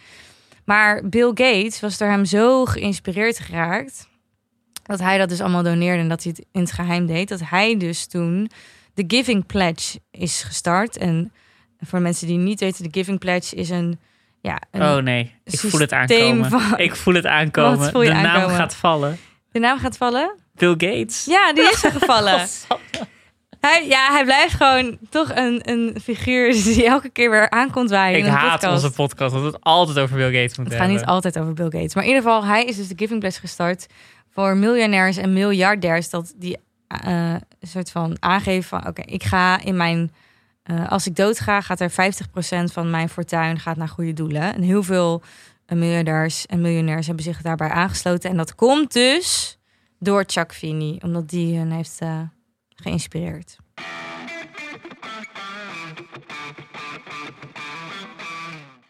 [0.66, 4.10] Maar Bill Gates was door hem zo geïnspireerd geraakt.
[4.84, 7.30] Dat hij dat dus allemaal doneerde en dat hij het in het geheim deed.
[7.30, 8.50] Dat hij dus toen
[8.94, 10.98] de Giving Pledge is gestart.
[10.98, 11.32] En
[11.80, 14.00] voor mensen die niet weten, de Giving Pledge is een.
[14.42, 16.50] Ja, oh nee, ik voel het aankomen.
[16.50, 17.92] van- Ik voel het aankomen.
[17.92, 18.56] Voel de naam aankomen?
[18.56, 19.18] gaat vallen.
[19.52, 20.36] De naam gaat vallen?
[20.56, 21.26] Bill Gates.
[21.26, 22.48] Ja, die is er gevallen.
[23.62, 28.18] Hij, ja, hij blijft gewoon toch een, een figuur die elke keer weer aankomt waaien
[28.20, 28.84] Ik haat podcast.
[28.84, 31.54] onze podcast, dat we het altijd over Bill Gates moeten Het gaat niet altijd over
[31.54, 31.96] Bill Gates.
[31.96, 33.88] Maar in ieder geval, hij is dus de Giving Pledge gestart
[34.34, 36.10] voor miljonairs en miljardairs.
[36.10, 38.88] Dat die eh, een soort van aangeven van...
[38.88, 40.12] oké, ik ga in mijn...
[40.72, 41.94] eh, als ik doodga, gaat er 50%
[42.72, 44.54] van mijn fortuin gaat naar goede doelen.
[44.54, 45.22] En heel veel
[45.66, 48.30] eh, miljardairs en miljonairs hebben zich daarbij aangesloten.
[48.30, 49.58] En dat komt dus
[50.00, 51.00] door Chuck Finney.
[51.04, 52.20] Omdat die hen heeft eh,
[52.76, 53.56] geïnspireerd.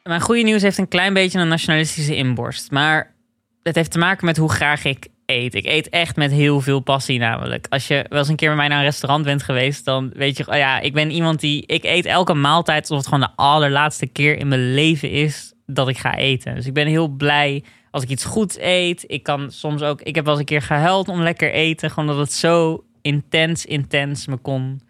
[0.04, 2.72] Mijn goede nieuws heeft een klein beetje een nationalistische inborst.
[2.72, 3.16] Maar
[3.64, 7.20] het heeft te maken met hoe graag ik Ik eet echt met heel veel passie
[7.20, 7.66] namelijk.
[7.70, 9.86] Als je wel eens een keer met mij naar een restaurant bent geweest...
[9.86, 10.48] dan weet je...
[10.48, 11.66] oh ja, ik ben iemand die...
[11.66, 15.54] Ik eet elke maaltijd alsof het gewoon de allerlaatste keer in mijn leven is...
[15.66, 16.56] dat ik ga eten.
[16.56, 19.04] Dus ik ben heel blij als ik iets goeds eet.
[19.08, 20.02] Ik kan soms ook...
[20.02, 21.90] Ik heb wel eens een keer gehuild om lekker eten.
[21.90, 24.82] Gewoon dat het zo intens, intens me kon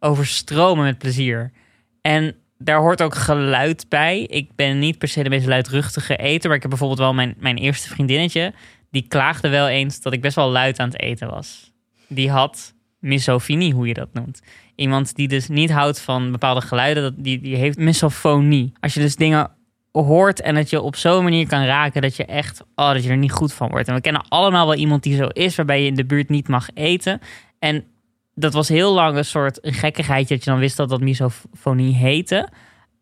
[0.00, 1.52] overstromen met plezier.
[2.00, 4.20] En daar hoort ook geluid bij.
[4.20, 6.46] Ik ben niet per se de meest luidruchtige eter.
[6.46, 8.52] Maar ik heb bijvoorbeeld wel mijn, mijn eerste vriendinnetje.
[8.94, 11.72] Die klaagde wel eens dat ik best wel luid aan het eten was.
[12.08, 14.42] Die had misofonie, hoe je dat noemt.
[14.74, 18.72] Iemand die dus niet houdt van bepaalde geluiden, dat, die, die heeft misofonie.
[18.80, 19.50] Als je dus dingen
[19.92, 23.10] hoort en het je op zo'n manier kan raken dat je echt, oh, dat je
[23.10, 23.88] er niet goed van wordt.
[23.88, 26.48] En we kennen allemaal wel iemand die zo is, waarbij je in de buurt niet
[26.48, 27.20] mag eten.
[27.58, 27.84] En
[28.34, 31.94] dat was heel lang een soort een gekkigheidje dat je dan wist dat dat misofonie
[31.94, 32.48] heette.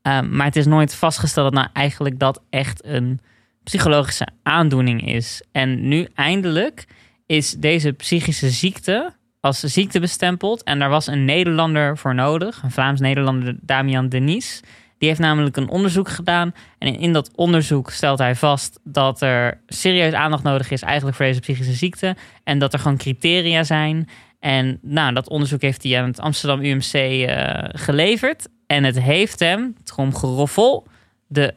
[0.02, 3.20] Um, maar het is nooit vastgesteld dat nou eigenlijk dat echt een
[3.64, 5.42] psychologische aandoening is.
[5.52, 6.86] En nu eindelijk
[7.26, 10.62] is deze psychische ziekte als ziekte bestempeld.
[10.62, 14.60] En daar was een Nederlander voor nodig, een Vlaams-Nederlander, Damian Denis.
[14.98, 16.54] Die heeft namelijk een onderzoek gedaan.
[16.78, 21.26] En in dat onderzoek stelt hij vast dat er serieus aandacht nodig is eigenlijk voor
[21.26, 22.16] deze psychische ziekte.
[22.44, 24.08] En dat er gewoon criteria zijn.
[24.40, 28.48] En nou, dat onderzoek heeft hij aan het Amsterdam UMC uh, geleverd.
[28.66, 30.86] En het heeft hem, tromgeroffel,
[31.26, 31.54] de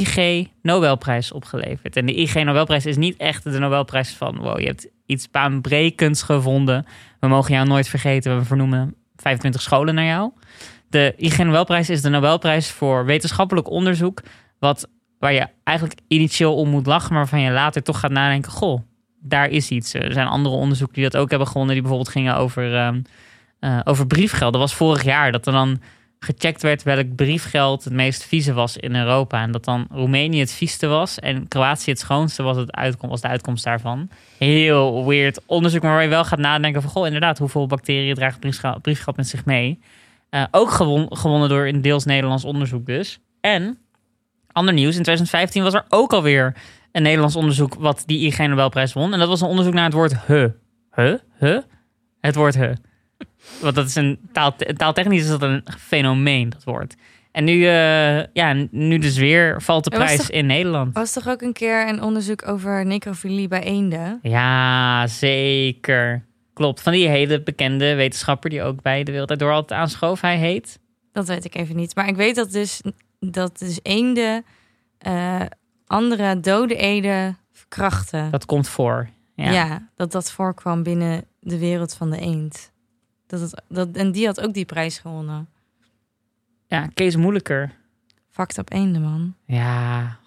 [0.00, 1.96] IG Nobelprijs opgeleverd.
[1.96, 4.36] En de IG Nobelprijs is niet echt de Nobelprijs van...
[4.36, 6.86] wow, je hebt iets baanbrekends gevonden.
[7.20, 8.38] We mogen jou nooit vergeten.
[8.38, 10.30] We vernoemen 25 scholen naar jou.
[10.88, 14.22] De IG Nobelprijs is de Nobelprijs voor wetenschappelijk onderzoek...
[14.58, 17.08] Wat, waar je eigenlijk initieel om moet lachen...
[17.08, 18.52] maar waarvan je later toch gaat nadenken...
[18.52, 18.80] goh,
[19.20, 19.94] daar is iets.
[19.94, 21.72] Er zijn andere onderzoeken die dat ook hebben gewonnen...
[21.72, 23.02] die bijvoorbeeld gingen over, ehm,
[23.60, 24.52] eh, over briefgeld.
[24.52, 25.80] Dat was vorig jaar dat er dan
[26.24, 29.42] gecheckt werd welk briefgeld het meest vieze was in Europa.
[29.42, 33.20] En dat dan Roemenië het vieste was en Kroatië het schoonste was, het uitkom, was
[33.20, 34.08] de uitkomst daarvan.
[34.38, 36.90] Heel weird onderzoek, maar waar je wel gaat nadenken van...
[36.90, 38.40] goh, inderdaad, hoeveel bacteriën draagt
[38.82, 39.80] briefgeld, met zich mee?
[40.30, 43.20] Eh, ook gewon, gewonnen door een deels Nederlands onderzoek dus.
[43.40, 43.78] En,
[44.52, 46.56] ander nieuws, in 2015 was er ook alweer
[46.92, 47.74] een Nederlands onderzoek...
[47.74, 49.12] wat die IG Nobelprijs won.
[49.12, 50.48] En dat was een onderzoek naar het woord he.
[50.90, 51.16] He?
[51.38, 51.60] He?
[52.20, 52.72] Het woord he.
[53.60, 56.94] Want dat is een taal, taaltechnisch is dat een fenomeen, dat woord.
[57.32, 60.94] En nu, eh, ja, nu dus weer valt de prijs toch- in Nederland.
[60.94, 64.18] Was toch ook een keer een onderzoek over necrofilie bij eenden?
[64.22, 66.24] Ja, zeker.
[66.52, 66.80] Klopt.
[66.80, 70.20] Van die hele bekende wetenschapper die ook bij de Wereld Door altijd aanschoof.
[70.20, 70.78] Hij heet.
[71.12, 71.94] Dat weet ik even niet.
[71.94, 72.80] Maar ik weet dat dus,
[73.20, 74.44] dat dus eenden
[74.98, 75.40] eh,
[75.86, 78.30] andere dode eenden verkrachten.
[78.30, 79.08] Dat komt voor.
[79.34, 79.50] Ja.
[79.50, 79.88] Ja.
[79.96, 82.72] dat dat voorkwam binnen de wereld van de eend.
[83.26, 85.48] Dat het, dat, en die had ook die prijs gewonnen.
[86.66, 87.72] ja, Kees Moeilijker.
[88.30, 89.34] Fucked up eenden, man.
[89.46, 90.18] Ja,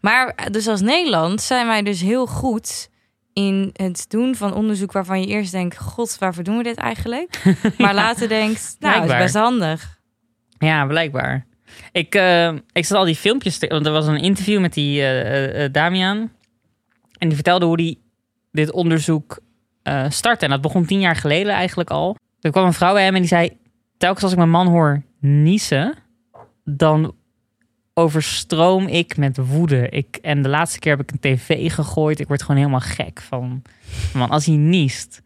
[0.00, 2.88] Maar dus als Nederland zijn wij dus heel goed
[3.32, 5.78] in het doen van onderzoek waarvan je eerst denkt...
[5.78, 7.42] God, waarvoor doen we dit eigenlijk?
[7.78, 9.98] Maar later denkt, nou, het is best handig.
[10.58, 11.46] ja blijkbaar.
[11.92, 15.00] Ik, eh, ik zat al die filmpjes, te, want er was een interview met die
[15.00, 16.30] eh, eh, Damian.
[17.18, 18.02] En die vertelde hoe die
[18.52, 19.38] dit onderzoek
[20.08, 20.44] startte.
[20.44, 22.16] En dat begon tien jaar geleden eigenlijk al.
[22.40, 23.58] Er kwam een vrouw bij hem en die zei...
[23.96, 25.94] Telkens als ik mijn man hoor niezen,
[26.64, 27.14] dan
[27.94, 29.88] overstroom ik met woede.
[29.88, 32.20] Ik, en de laatste keer heb ik een tv gegooid.
[32.20, 33.62] Ik word gewoon helemaal gek van...
[34.14, 35.22] Man, als hij niest...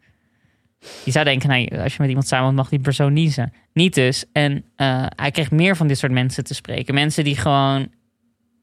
[1.03, 3.53] Je zou denken, nou, als je met iemand samen mag die persoon niezen.
[3.73, 4.25] Niet dus.
[4.31, 6.93] En eh, hij kreeg meer van dit soort mensen te spreken.
[6.93, 7.87] Mensen die gewoon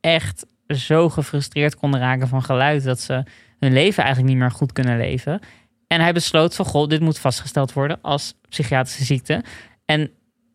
[0.00, 2.84] echt zo gefrustreerd konden raken van geluid...
[2.84, 3.24] dat ze
[3.58, 5.40] hun leven eigenlijk niet meer goed kunnen leven.
[5.92, 9.44] En hij besloot van, goh, dit moet vastgesteld worden als psychiatrische ziekte.
[9.84, 9.98] En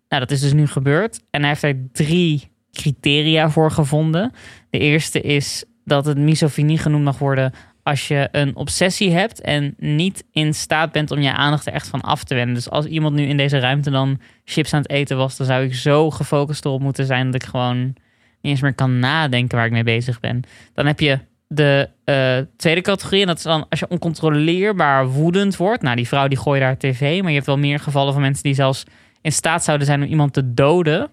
[0.07, 1.19] nou, dat is dus nu gebeurd.
[1.29, 4.31] En hij heeft er drie criteria voor gevonden.
[4.69, 9.73] De eerste is dat het misofinie genoemd mag worden als je een obsessie hebt en
[9.77, 12.55] niet in staat bent om je aandacht er echt van af te wenden.
[12.55, 15.63] Dus als iemand nu in deze ruimte dan chips aan het eten was, dan zou
[15.63, 17.95] ik zo gefocust erop moeten zijn dat ik gewoon niet
[18.41, 20.41] eens meer kan nadenken waar ik mee bezig ben.
[20.73, 25.57] Dan heb je de eh, tweede categorie en dat is dan als je oncontroleerbaar woedend
[25.57, 25.81] wordt.
[25.81, 28.43] Nou, die vrouw die gooit haar tv, maar je hebt wel meer gevallen van mensen
[28.43, 28.83] die zelfs
[29.21, 31.09] in staat zouden zijn om iemand te doden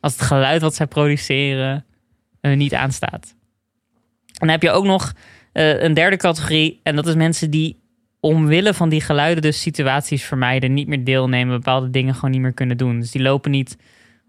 [0.00, 1.84] als het geluid wat zij produceren
[2.40, 3.34] hun niet aanstaat.
[4.26, 5.12] En dan heb je ook nog
[5.52, 6.80] eh, een derde categorie.
[6.82, 7.82] En dat is mensen die
[8.20, 10.74] omwille van die geluiden dus situaties vermijden.
[10.74, 11.56] Niet meer deelnemen.
[11.56, 13.00] Bepaalde dingen gewoon niet meer kunnen doen.
[13.00, 13.76] Dus die lopen niet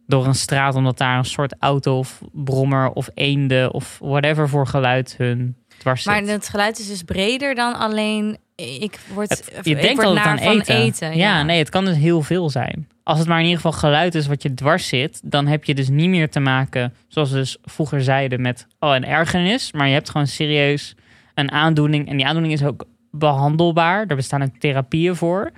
[0.08, 4.68] door een straat omdat daar een soort auto of brommer of eenden of whatever voor
[4.68, 6.12] geluid hun dwars zit.
[6.14, 8.38] Maar het geluid is dus breder dan alleen...
[8.56, 10.76] Ik word, Het- je ik denkt word naar aan van eten.
[10.76, 11.18] eten.
[11.18, 11.44] ja.
[11.44, 12.88] nee, het kan dus heel veel zijn.
[13.04, 15.76] Als het maar in ieder geval geluid is wat je dwars zit, dan heb je
[15.76, 19.72] dus niet meer te maken, zoals we dus vroeger zeiden, met oh, een ergernis.
[19.72, 20.96] Maar je hebt gewoon serieus
[21.34, 22.10] een aandoening.
[22.10, 24.06] En die aandoening is ook behandelbaar.
[24.08, 25.52] Er bestaan ook therapieën voor.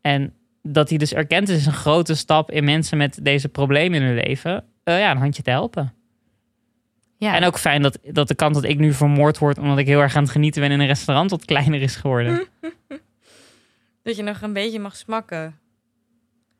[0.00, 0.32] En
[0.62, 4.06] dat die dus erkend is, is een grote stap in mensen met deze problemen in
[4.06, 4.64] hun leven.
[4.84, 5.94] eh, ja, een handje te helpen.
[7.16, 7.34] Ja.
[7.34, 10.00] En ook fijn dat, dat de kans dat ik nu vermoord word omdat ik heel
[10.00, 12.46] erg aan het genieten ben in een restaurant wat kleiner is geworden.
[14.02, 15.58] Dat je nog een beetje mag smakken.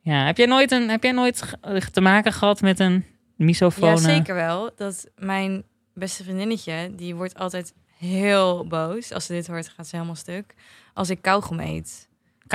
[0.00, 1.56] Ja, heb jij nooit, een, heb jij nooit
[1.92, 3.04] te maken gehad met een
[3.36, 3.90] misofone?
[3.90, 4.70] Ja, zeker wel.
[4.76, 5.62] Dat mijn
[5.94, 9.12] beste vriendinnetje, die wordt altijd heel boos.
[9.12, 10.54] Als ze dit hoort, gaat ze helemaal stuk.
[10.94, 12.08] Als ik kauwgom eet.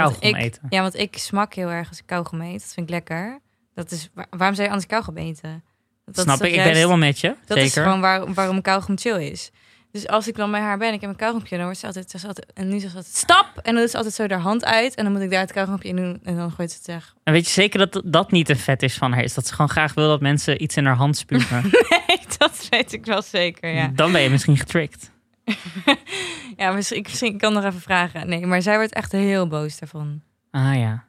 [0.03, 0.61] Kauwgom ik- eten.
[0.69, 2.59] Ja, want ik smak heel erg als ik kauwgom eet.
[2.59, 3.39] Dat vind ik lekker.
[3.73, 5.63] Dat is, waar- waarom zou je anders kauwgom eten?
[6.05, 7.27] Dat is Snap ik, ik ben helemaal met je.
[7.27, 7.63] Dat zeker.
[7.63, 9.51] is gewoon waar, waarom kauwgom chill is.
[9.91, 12.09] Dus als ik dan bij haar ben, ik heb een kauwgompje, dan wordt ze altijd,
[12.09, 14.27] ze is altijd en nu zegt ze altijd stap en dan doet ze altijd zo
[14.27, 16.71] haar hand uit en dan moet ik daar het kauwgompje in doen en dan gooit
[16.71, 17.13] ze het weg.
[17.23, 19.23] En weet je zeker dat dat niet een vet is van haar?
[19.23, 21.61] Is dat ze gewoon graag wil dat mensen iets in haar hand spugen?
[22.07, 23.87] Nee, dat weet ik wel zeker, ja.
[23.87, 25.11] Dan ben je misschien getricked.
[26.57, 28.27] Ja, misschien, kan ik nog even vragen.
[28.27, 30.21] Nee, maar zij wordt echt heel boos daarvan.
[30.51, 31.05] Ah ja.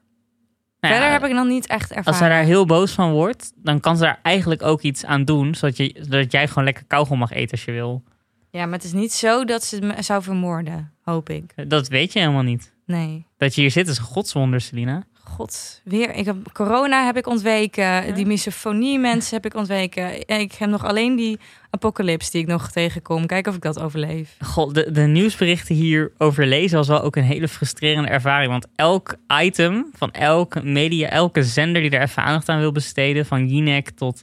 [0.81, 2.05] Nou ja, Verder heb ik nog niet echt ervaren.
[2.05, 5.25] Als zij daar heel boos van wordt, dan kan ze daar eigenlijk ook iets aan
[5.25, 5.55] doen.
[5.55, 8.03] Zodat, je, zodat jij gewoon lekker kauwgom mag eten als je wil.
[8.51, 11.71] Ja, maar het is niet zo dat ze me zou vermoorden, hoop ik.
[11.71, 12.73] Dat weet je helemaal niet.
[12.87, 13.27] Nee.
[13.37, 15.05] Dat je hier zit is een godswonder, Selina.
[15.29, 16.15] God, weer.
[16.15, 18.15] Ik heb corona heb ik ontweken.
[18.15, 20.29] Die misofonie mensen heb ik ontweken.
[20.29, 21.39] Ik heb nog alleen die
[21.71, 23.27] apocalypse die ik nog tegenkom.
[23.27, 24.37] Kijken of ik dat overleef.
[24.45, 28.51] God, de, de nieuwsberichten hier over lezen was wel ook een hele frustrerende ervaring.
[28.51, 33.27] Want elk item van elke media, elke zender die er even aandacht aan wil besteden,
[33.27, 34.23] van Jinek tot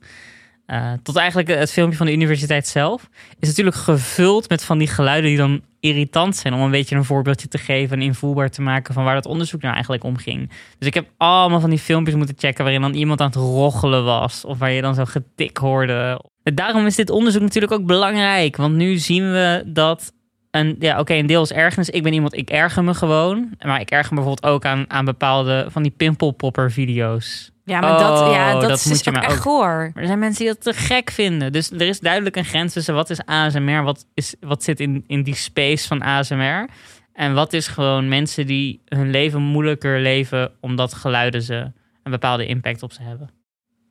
[0.74, 3.10] uh, tot eigenlijk het filmpje van de universiteit zelf,
[3.40, 6.54] is natuurlijk gevuld met van die geluiden die dan irritant zijn.
[6.54, 9.62] Om een beetje een voorbeeldje te geven en invoelbaar te maken van waar dat onderzoek
[9.62, 10.50] nou eigenlijk om ging.
[10.78, 14.04] Dus ik heb allemaal van die filmpjes moeten checken waarin dan iemand aan het roggelen
[14.04, 14.46] was.
[14.46, 16.22] Of waar je dan zo getik hoorde.
[16.44, 18.56] Daarom is dit onderzoek natuurlijk ook belangrijk.
[18.56, 20.14] Want nu zien we dat
[20.52, 21.90] een, ja, oké, een deel is ergernis.
[21.90, 23.50] Ik ben iemand, ik erger me gewoon.
[23.66, 27.53] Maar ik erger me bijvoorbeeld ook aan, aan bepaalde van die pimpelpopper video's.
[27.66, 29.92] Ja, maar dat, ja, oh, dat, is maar echt goor.
[29.96, 31.52] er zijn mensen die dat te gek vinden.
[31.52, 35.04] Dus er is duidelijk een grens tussen wat is ASMR, wat, is, wat zit in,
[35.08, 36.70] in die space van ASMR.
[37.14, 41.72] En wat is gewoon mensen die hun leven moeilijker leven omdat geluiden ze
[42.04, 43.30] een bepaalde impact op ze hebben.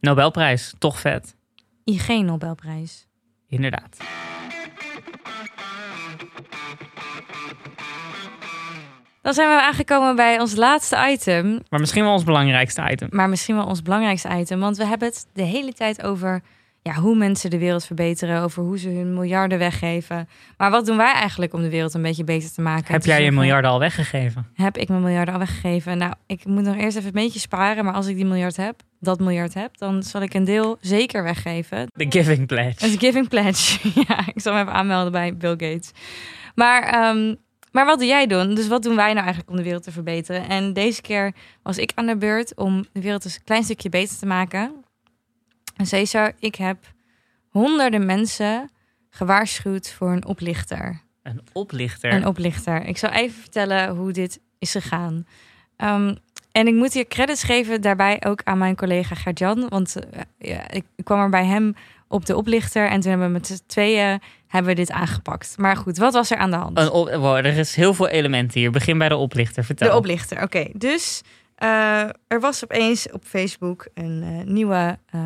[0.01, 1.37] Nobelprijs, toch vet.
[1.85, 3.07] Geen Nobelprijs.
[3.49, 3.97] Inderdaad.
[9.23, 11.61] Dan zijn we aangekomen bij ons laatste item.
[11.69, 13.09] Maar misschien wel ons belangrijkste item.
[13.11, 14.61] Maar misschien wel ons belangrijkste item.
[14.61, 16.43] Want we hebben het de hele tijd over
[16.83, 18.43] ja, hoe mensen de wereld verbeteren.
[18.43, 20.29] Over hoe ze hun miljarden weggeven.
[20.57, 22.93] Maar wat doen wij eigenlijk om de wereld een beetje beter te maken?
[22.93, 24.47] Heb jij je miljarden al weggegeven?
[24.55, 25.99] Heb ik mijn miljarden al weggegeven?
[25.99, 27.85] Nou, ik moet nog eerst even een beetje sparen.
[27.85, 31.23] Maar als ik die miljard heb, dat miljard heb, dan zal ik een deel zeker
[31.23, 31.87] weggeven.
[31.93, 32.91] De Giving Pledge.
[32.91, 33.79] De Giving Pledge.
[34.09, 35.91] ja, ik zal me even aanmelden bij Bill Gates.
[36.55, 37.37] Maar um,
[37.73, 38.55] maar wat doe jij doen?
[38.55, 40.49] Dus wat doen wij nou eigenlijk om de wereld te verbeteren?
[40.49, 41.33] En deze keer
[41.63, 44.85] was ik aan de beurt om de wereld een klein stukje beter te maken.
[45.77, 46.79] En Cesar, ik heb
[47.49, 48.71] honderden mensen
[49.11, 51.01] gewaarschuwd voor een oplichter.
[51.23, 52.13] Een oplichter?
[52.13, 52.85] Een oplichter.
[52.85, 55.27] Ik zal even vertellen hoe dit is gegaan.
[55.77, 56.17] Um,
[56.53, 59.69] en ik moet hier credits geven daarbij ook aan mijn collega Gertjan.
[59.69, 61.75] Want uh, ja, ik kwam er bij hem
[62.13, 62.89] op de oplichter.
[62.89, 65.59] En toen hebben we met z'n tweeën hebben we dit aangepakt.
[65.59, 66.79] Maar goed, wat was er aan de hand?
[66.79, 68.71] Een op, wow, er is heel veel elementen hier.
[68.71, 69.65] Begin bij de oplichter.
[69.65, 69.89] Vertel.
[69.89, 70.67] De oplichter, oké.
[70.73, 71.23] Dus
[71.59, 75.21] uh, er was opeens op Facebook een uh, nieuwe uh,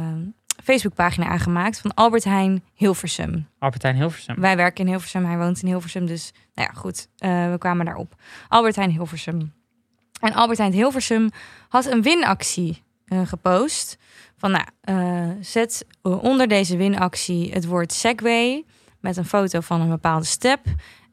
[0.64, 3.49] Facebookpagina aangemaakt van Albert Heijn Hilversum.
[3.59, 4.40] Albert Heijn Hilversum.
[4.40, 6.07] Wij werken in Hilversum, hij woont in Hilversum.
[6.07, 8.14] Dus nou ja, goed, we kwamen daarop.
[8.49, 9.53] Albert Heijn Hilversum.
[10.20, 11.31] En Albert Heijn Hilversum
[11.68, 13.99] had een winactie gepost.
[14.37, 14.64] Van nou,
[15.40, 18.64] zet onder deze winactie het woord Segway
[19.01, 20.61] met een foto van een bepaalde step.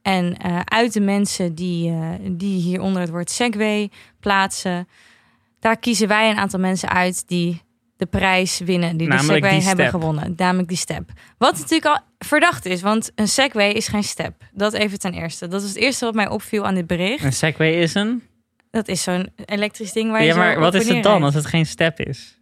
[0.02, 4.88] En uh, uit de mensen die, uh, die hieronder het woord Segway plaatsen,
[5.60, 7.62] daar kiezen wij een aantal mensen uit die
[7.98, 10.34] de prijs winnen, die namelijk de Segway hebben gewonnen.
[10.38, 11.10] Namelijk die step.
[11.38, 14.34] Wat natuurlijk al verdacht is, want een Segway is geen step.
[14.54, 15.48] Dat even ten eerste.
[15.48, 17.24] Dat is het eerste wat mij opviel aan dit bericht.
[17.24, 18.24] Een Segway is een?
[18.74, 21.46] Dat is zo'n elektrisch ding waar je Ja, maar wat is het dan als het
[21.46, 22.40] geen step is?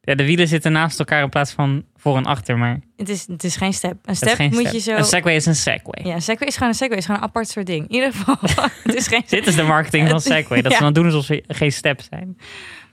[0.00, 2.80] Ja, de wielen zitten naast elkaar in plaats van voor en achter, maar...
[2.96, 3.96] Het is, het is geen step.
[4.04, 4.72] Een step moet step.
[4.72, 4.94] je zo...
[4.94, 6.06] Een Segway is een Segway.
[6.06, 6.98] Ja, een Segway is gewoon een Segway.
[6.98, 7.88] is gewoon een apart soort ding.
[7.88, 8.36] In ieder geval,
[8.82, 10.62] het is geen Dit is de marketing van Segway.
[10.62, 10.78] Dat Ja.
[10.78, 12.38] ze dan doen alsof ze geen step zijn.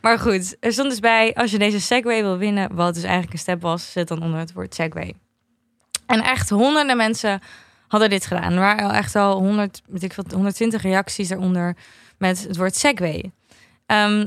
[0.01, 3.34] Maar goed, er stond dus bij, als je deze Segway wil winnen, wat dus eigenlijk
[3.34, 5.13] een step was, zet dan onder het woord Segway.
[6.06, 7.39] En echt honderden mensen
[7.88, 8.54] hadden dit gedaan.
[8.54, 11.75] Er waren al echt al 100, weet ik veel, 120 reacties daaronder
[12.21, 13.31] met het woord Segway.
[13.86, 14.25] Ehm,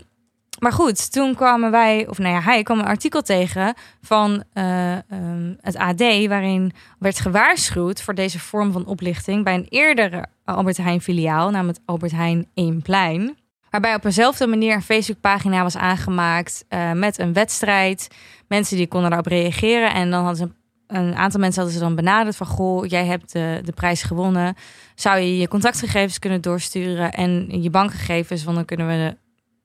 [0.59, 4.93] maar goed, toen kwamen wij, of nou ja, hij kwam een artikel tegen van eh,
[4.93, 10.77] ehm, het AD, waarin werd gewaarschuwd voor deze vorm van oplichting bij een eerdere Albert
[10.77, 13.37] Heijn filiaal, namelijk Albert Heijn Eemplein.
[13.71, 18.09] Waarbij op eenzelfde manier een Facebookpagina was aangemaakt eh, met een wedstrijd.
[18.49, 19.95] Mensen die konden daarop reageren.
[19.95, 22.47] En dan hadden ze aantal mensen hadden ze dan benaderd van...
[22.47, 24.55] goh, jij hebt de, de prijs gewonnen.
[24.95, 28.45] Zou je je contactgegevens kunnen doorsturen en je bankgegevens?
[28.45, 29.17] Want dan kunnen we...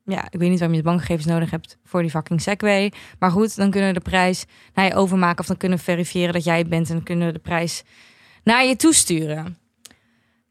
[0.05, 2.93] Ja, ik weet niet waarom je de bankgegevens nodig hebt voor die fucking Segway.
[3.19, 5.39] Maar goed, dan kunnen we de prijs naar je overmaken...
[5.39, 6.89] of dan kunnen we verifiëren dat jij het bent...
[6.89, 7.83] en kunnen we de prijs
[8.43, 9.57] naar je toesturen.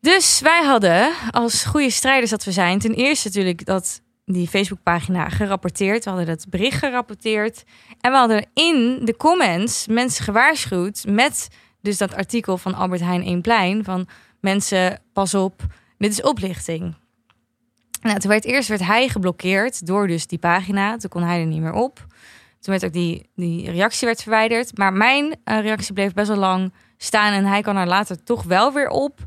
[0.00, 5.28] Dus wij hadden, als goede strijders dat we zijn, ten eerste natuurlijk dat die Facebookpagina
[5.28, 6.04] gerapporteerd.
[6.04, 7.64] We hadden dat bericht gerapporteerd.
[8.00, 11.48] En we hadden in de comments mensen gewaarschuwd met
[11.80, 14.08] dus dat artikel van Albert Heijn Eemplein van
[14.40, 15.66] mensen, pas op,
[15.98, 16.94] dit is oplichting.
[18.02, 20.96] Nou, toen werd eerst werd hij geblokkeerd door dus die pagina.
[20.96, 22.06] Toen kon hij er niet meer op.
[22.60, 24.78] Toen werd ook die, die reactie werd verwijderd.
[24.78, 27.32] Maar mijn eh, reactie bleef best wel lang staan.
[27.32, 29.18] En hij kwam er later toch wel weer op.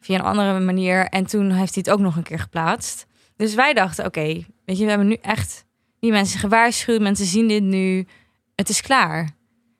[0.00, 1.06] Via een andere manier.
[1.06, 3.06] En toen heeft hij het ook nog een keer geplaatst.
[3.40, 5.64] Dus wij dachten, oké, weet je, we hebben nu echt
[6.00, 7.00] die mensen gewaarschuwd.
[7.00, 8.06] Mensen zien dit nu.
[8.54, 9.30] Het is klaar.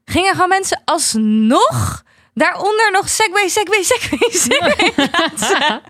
[0.05, 2.03] Gingen gewoon mensen alsnog
[2.35, 5.83] Daaronder nog Segway, Segway, Segway, Segway plaatsen.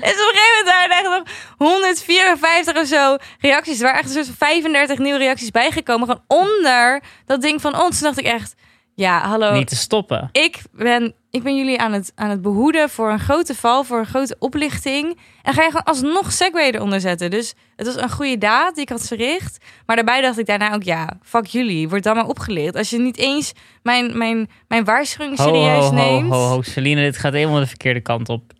[0.00, 1.22] dus op een gegeven moment waren er echt nog
[1.56, 3.78] 154 of zo reacties.
[3.78, 6.08] Er waren echt een soort van 35 nieuwe reacties bijgekomen.
[6.08, 7.98] Gewoon onder dat ding van ons.
[7.98, 8.54] Toen dacht ik echt,
[8.94, 9.52] ja, hallo.
[9.52, 10.28] Niet te stoppen.
[10.32, 13.98] Ik ben, ik ben jullie aan het, aan het behoeden voor een grote val, voor
[13.98, 15.18] een grote oplichting.
[15.42, 17.30] En ga je gewoon alsnog Segway eronder zetten.
[17.30, 19.64] Dus het was een goede daad die ik had verricht.
[19.86, 21.88] Maar daarbij dacht ik daarna ook, ja, fuck jullie.
[21.88, 22.76] Word dan maar opgelicht.
[22.76, 23.52] Als je niet eens
[23.82, 26.32] mijn, mijn, mijn waarschuwing serieus ho, ho, neemt.
[26.32, 26.62] ho, ho.
[26.62, 28.52] Celine, dit gaat helemaal de verkeerde kant op.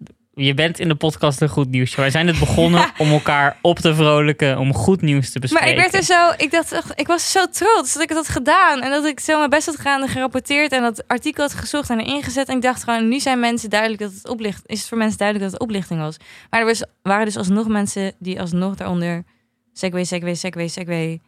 [0.45, 1.95] Je bent in de podcast een goed nieuws.
[1.95, 5.71] Wij zijn het begonnen om elkaar op te vrolijken, om goed nieuws te Maar bespreken.
[5.75, 8.29] ik werd er zo, ik dacht, echt- ik was zo trots dat ik het had
[8.29, 8.81] gedaan.
[8.81, 11.91] En dat ik zo mijn best had gedaan en gerapporteerd en dat artikel had gezocht
[11.91, 12.49] en erin gezet.
[12.49, 15.19] En ik dacht gewoon, nu zijn mensen duidelijk dat het oplicht, is het voor mensen
[15.19, 16.17] duidelijk dat het oplichting was.
[16.51, 19.25] Maar er was, waren dus alsnog mensen die alsnog daaronder
[19.73, 21.21] segway, segway, segway, segway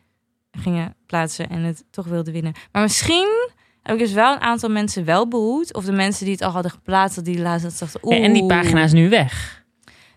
[0.50, 2.52] gingen plaatsen en het toch wilden winnen.
[2.72, 3.50] Maar misschien
[3.82, 5.74] heb ik dus wel een aantal mensen wel behoed.
[5.74, 8.32] Of de mensen die het al hadden geplaatst, dat die laatst dat dachten, Ja, en
[8.32, 9.64] die pagina is nu weg.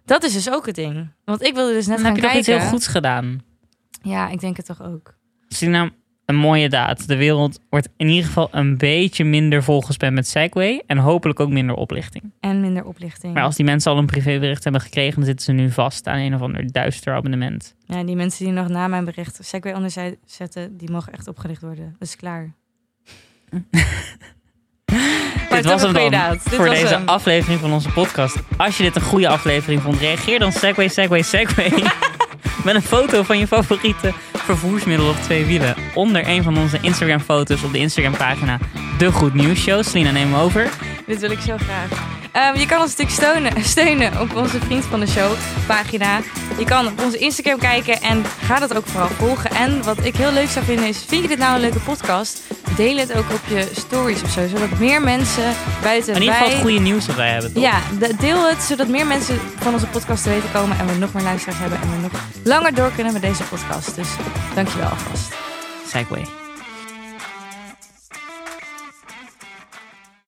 [0.05, 1.09] Dat is dus ook het ding.
[1.23, 2.53] Want ik wilde dus net Dan gaan heb je toch kijken.
[2.53, 3.43] iets heel goeds gedaan.
[4.01, 5.13] Ja, ik denk het toch ook.
[5.47, 5.91] Suriname,
[6.25, 7.07] een mooie daad.
[7.07, 10.83] De wereld wordt in ieder geval een beetje minder volgespamd met Segway.
[10.87, 12.31] En hopelijk ook minder oplichting.
[12.39, 13.33] En minder oplichting.
[13.33, 16.17] Maar als die mensen al een privébericht hebben gekregen, dan zitten ze nu vast aan
[16.19, 17.75] een of ander duister abonnement.
[17.85, 21.27] Ja, die mensen die nog na mijn bericht Segway onder zij- zetten, die mogen echt
[21.27, 21.95] opgelicht worden.
[21.99, 22.53] Dat is klaar.
[25.49, 27.07] Dit was hem dan Dit voor was deze hem.
[27.07, 28.35] aflevering van onze podcast.
[28.57, 31.71] Als je dit een goede aflevering vond, reageer dan Segway, Segway, Segway.
[32.65, 35.75] Met een foto van je favoriete vervoersmiddel op twee wielen.
[35.93, 38.59] Onder een van onze Instagram foto's op de Instagram pagina
[38.97, 39.83] De Goed Nieuws Show.
[39.83, 40.69] Selina, neem me over.
[41.05, 42.23] Dit wil ik zo graag.
[42.35, 45.31] Ehm, je kan ons natuurlijk steunen, steunen op onze Vriend van de Show
[45.67, 46.19] pagina.
[46.57, 49.49] Je kan op onze Instagram kijken en ga dat ook vooral volgen.
[49.51, 52.41] En wat ik heel leuk zou vinden is, vind je dit nou een leuke podcast?
[52.75, 56.51] Deel het ook op je stories of zo, zodat meer mensen buiten In ieder geval
[56.51, 57.53] het goede nieuws dat wij hebben.
[57.53, 57.63] toch?
[57.63, 60.93] Ja, de- deel het zodat meer mensen van onze podcast te weten komen en we
[60.93, 62.11] nog meer luisteraars hebben en we nog
[62.43, 63.95] langer door kunnen met deze podcast.
[63.95, 64.07] Dus
[64.55, 65.33] dankjewel alvast.
[65.87, 66.44] Segway.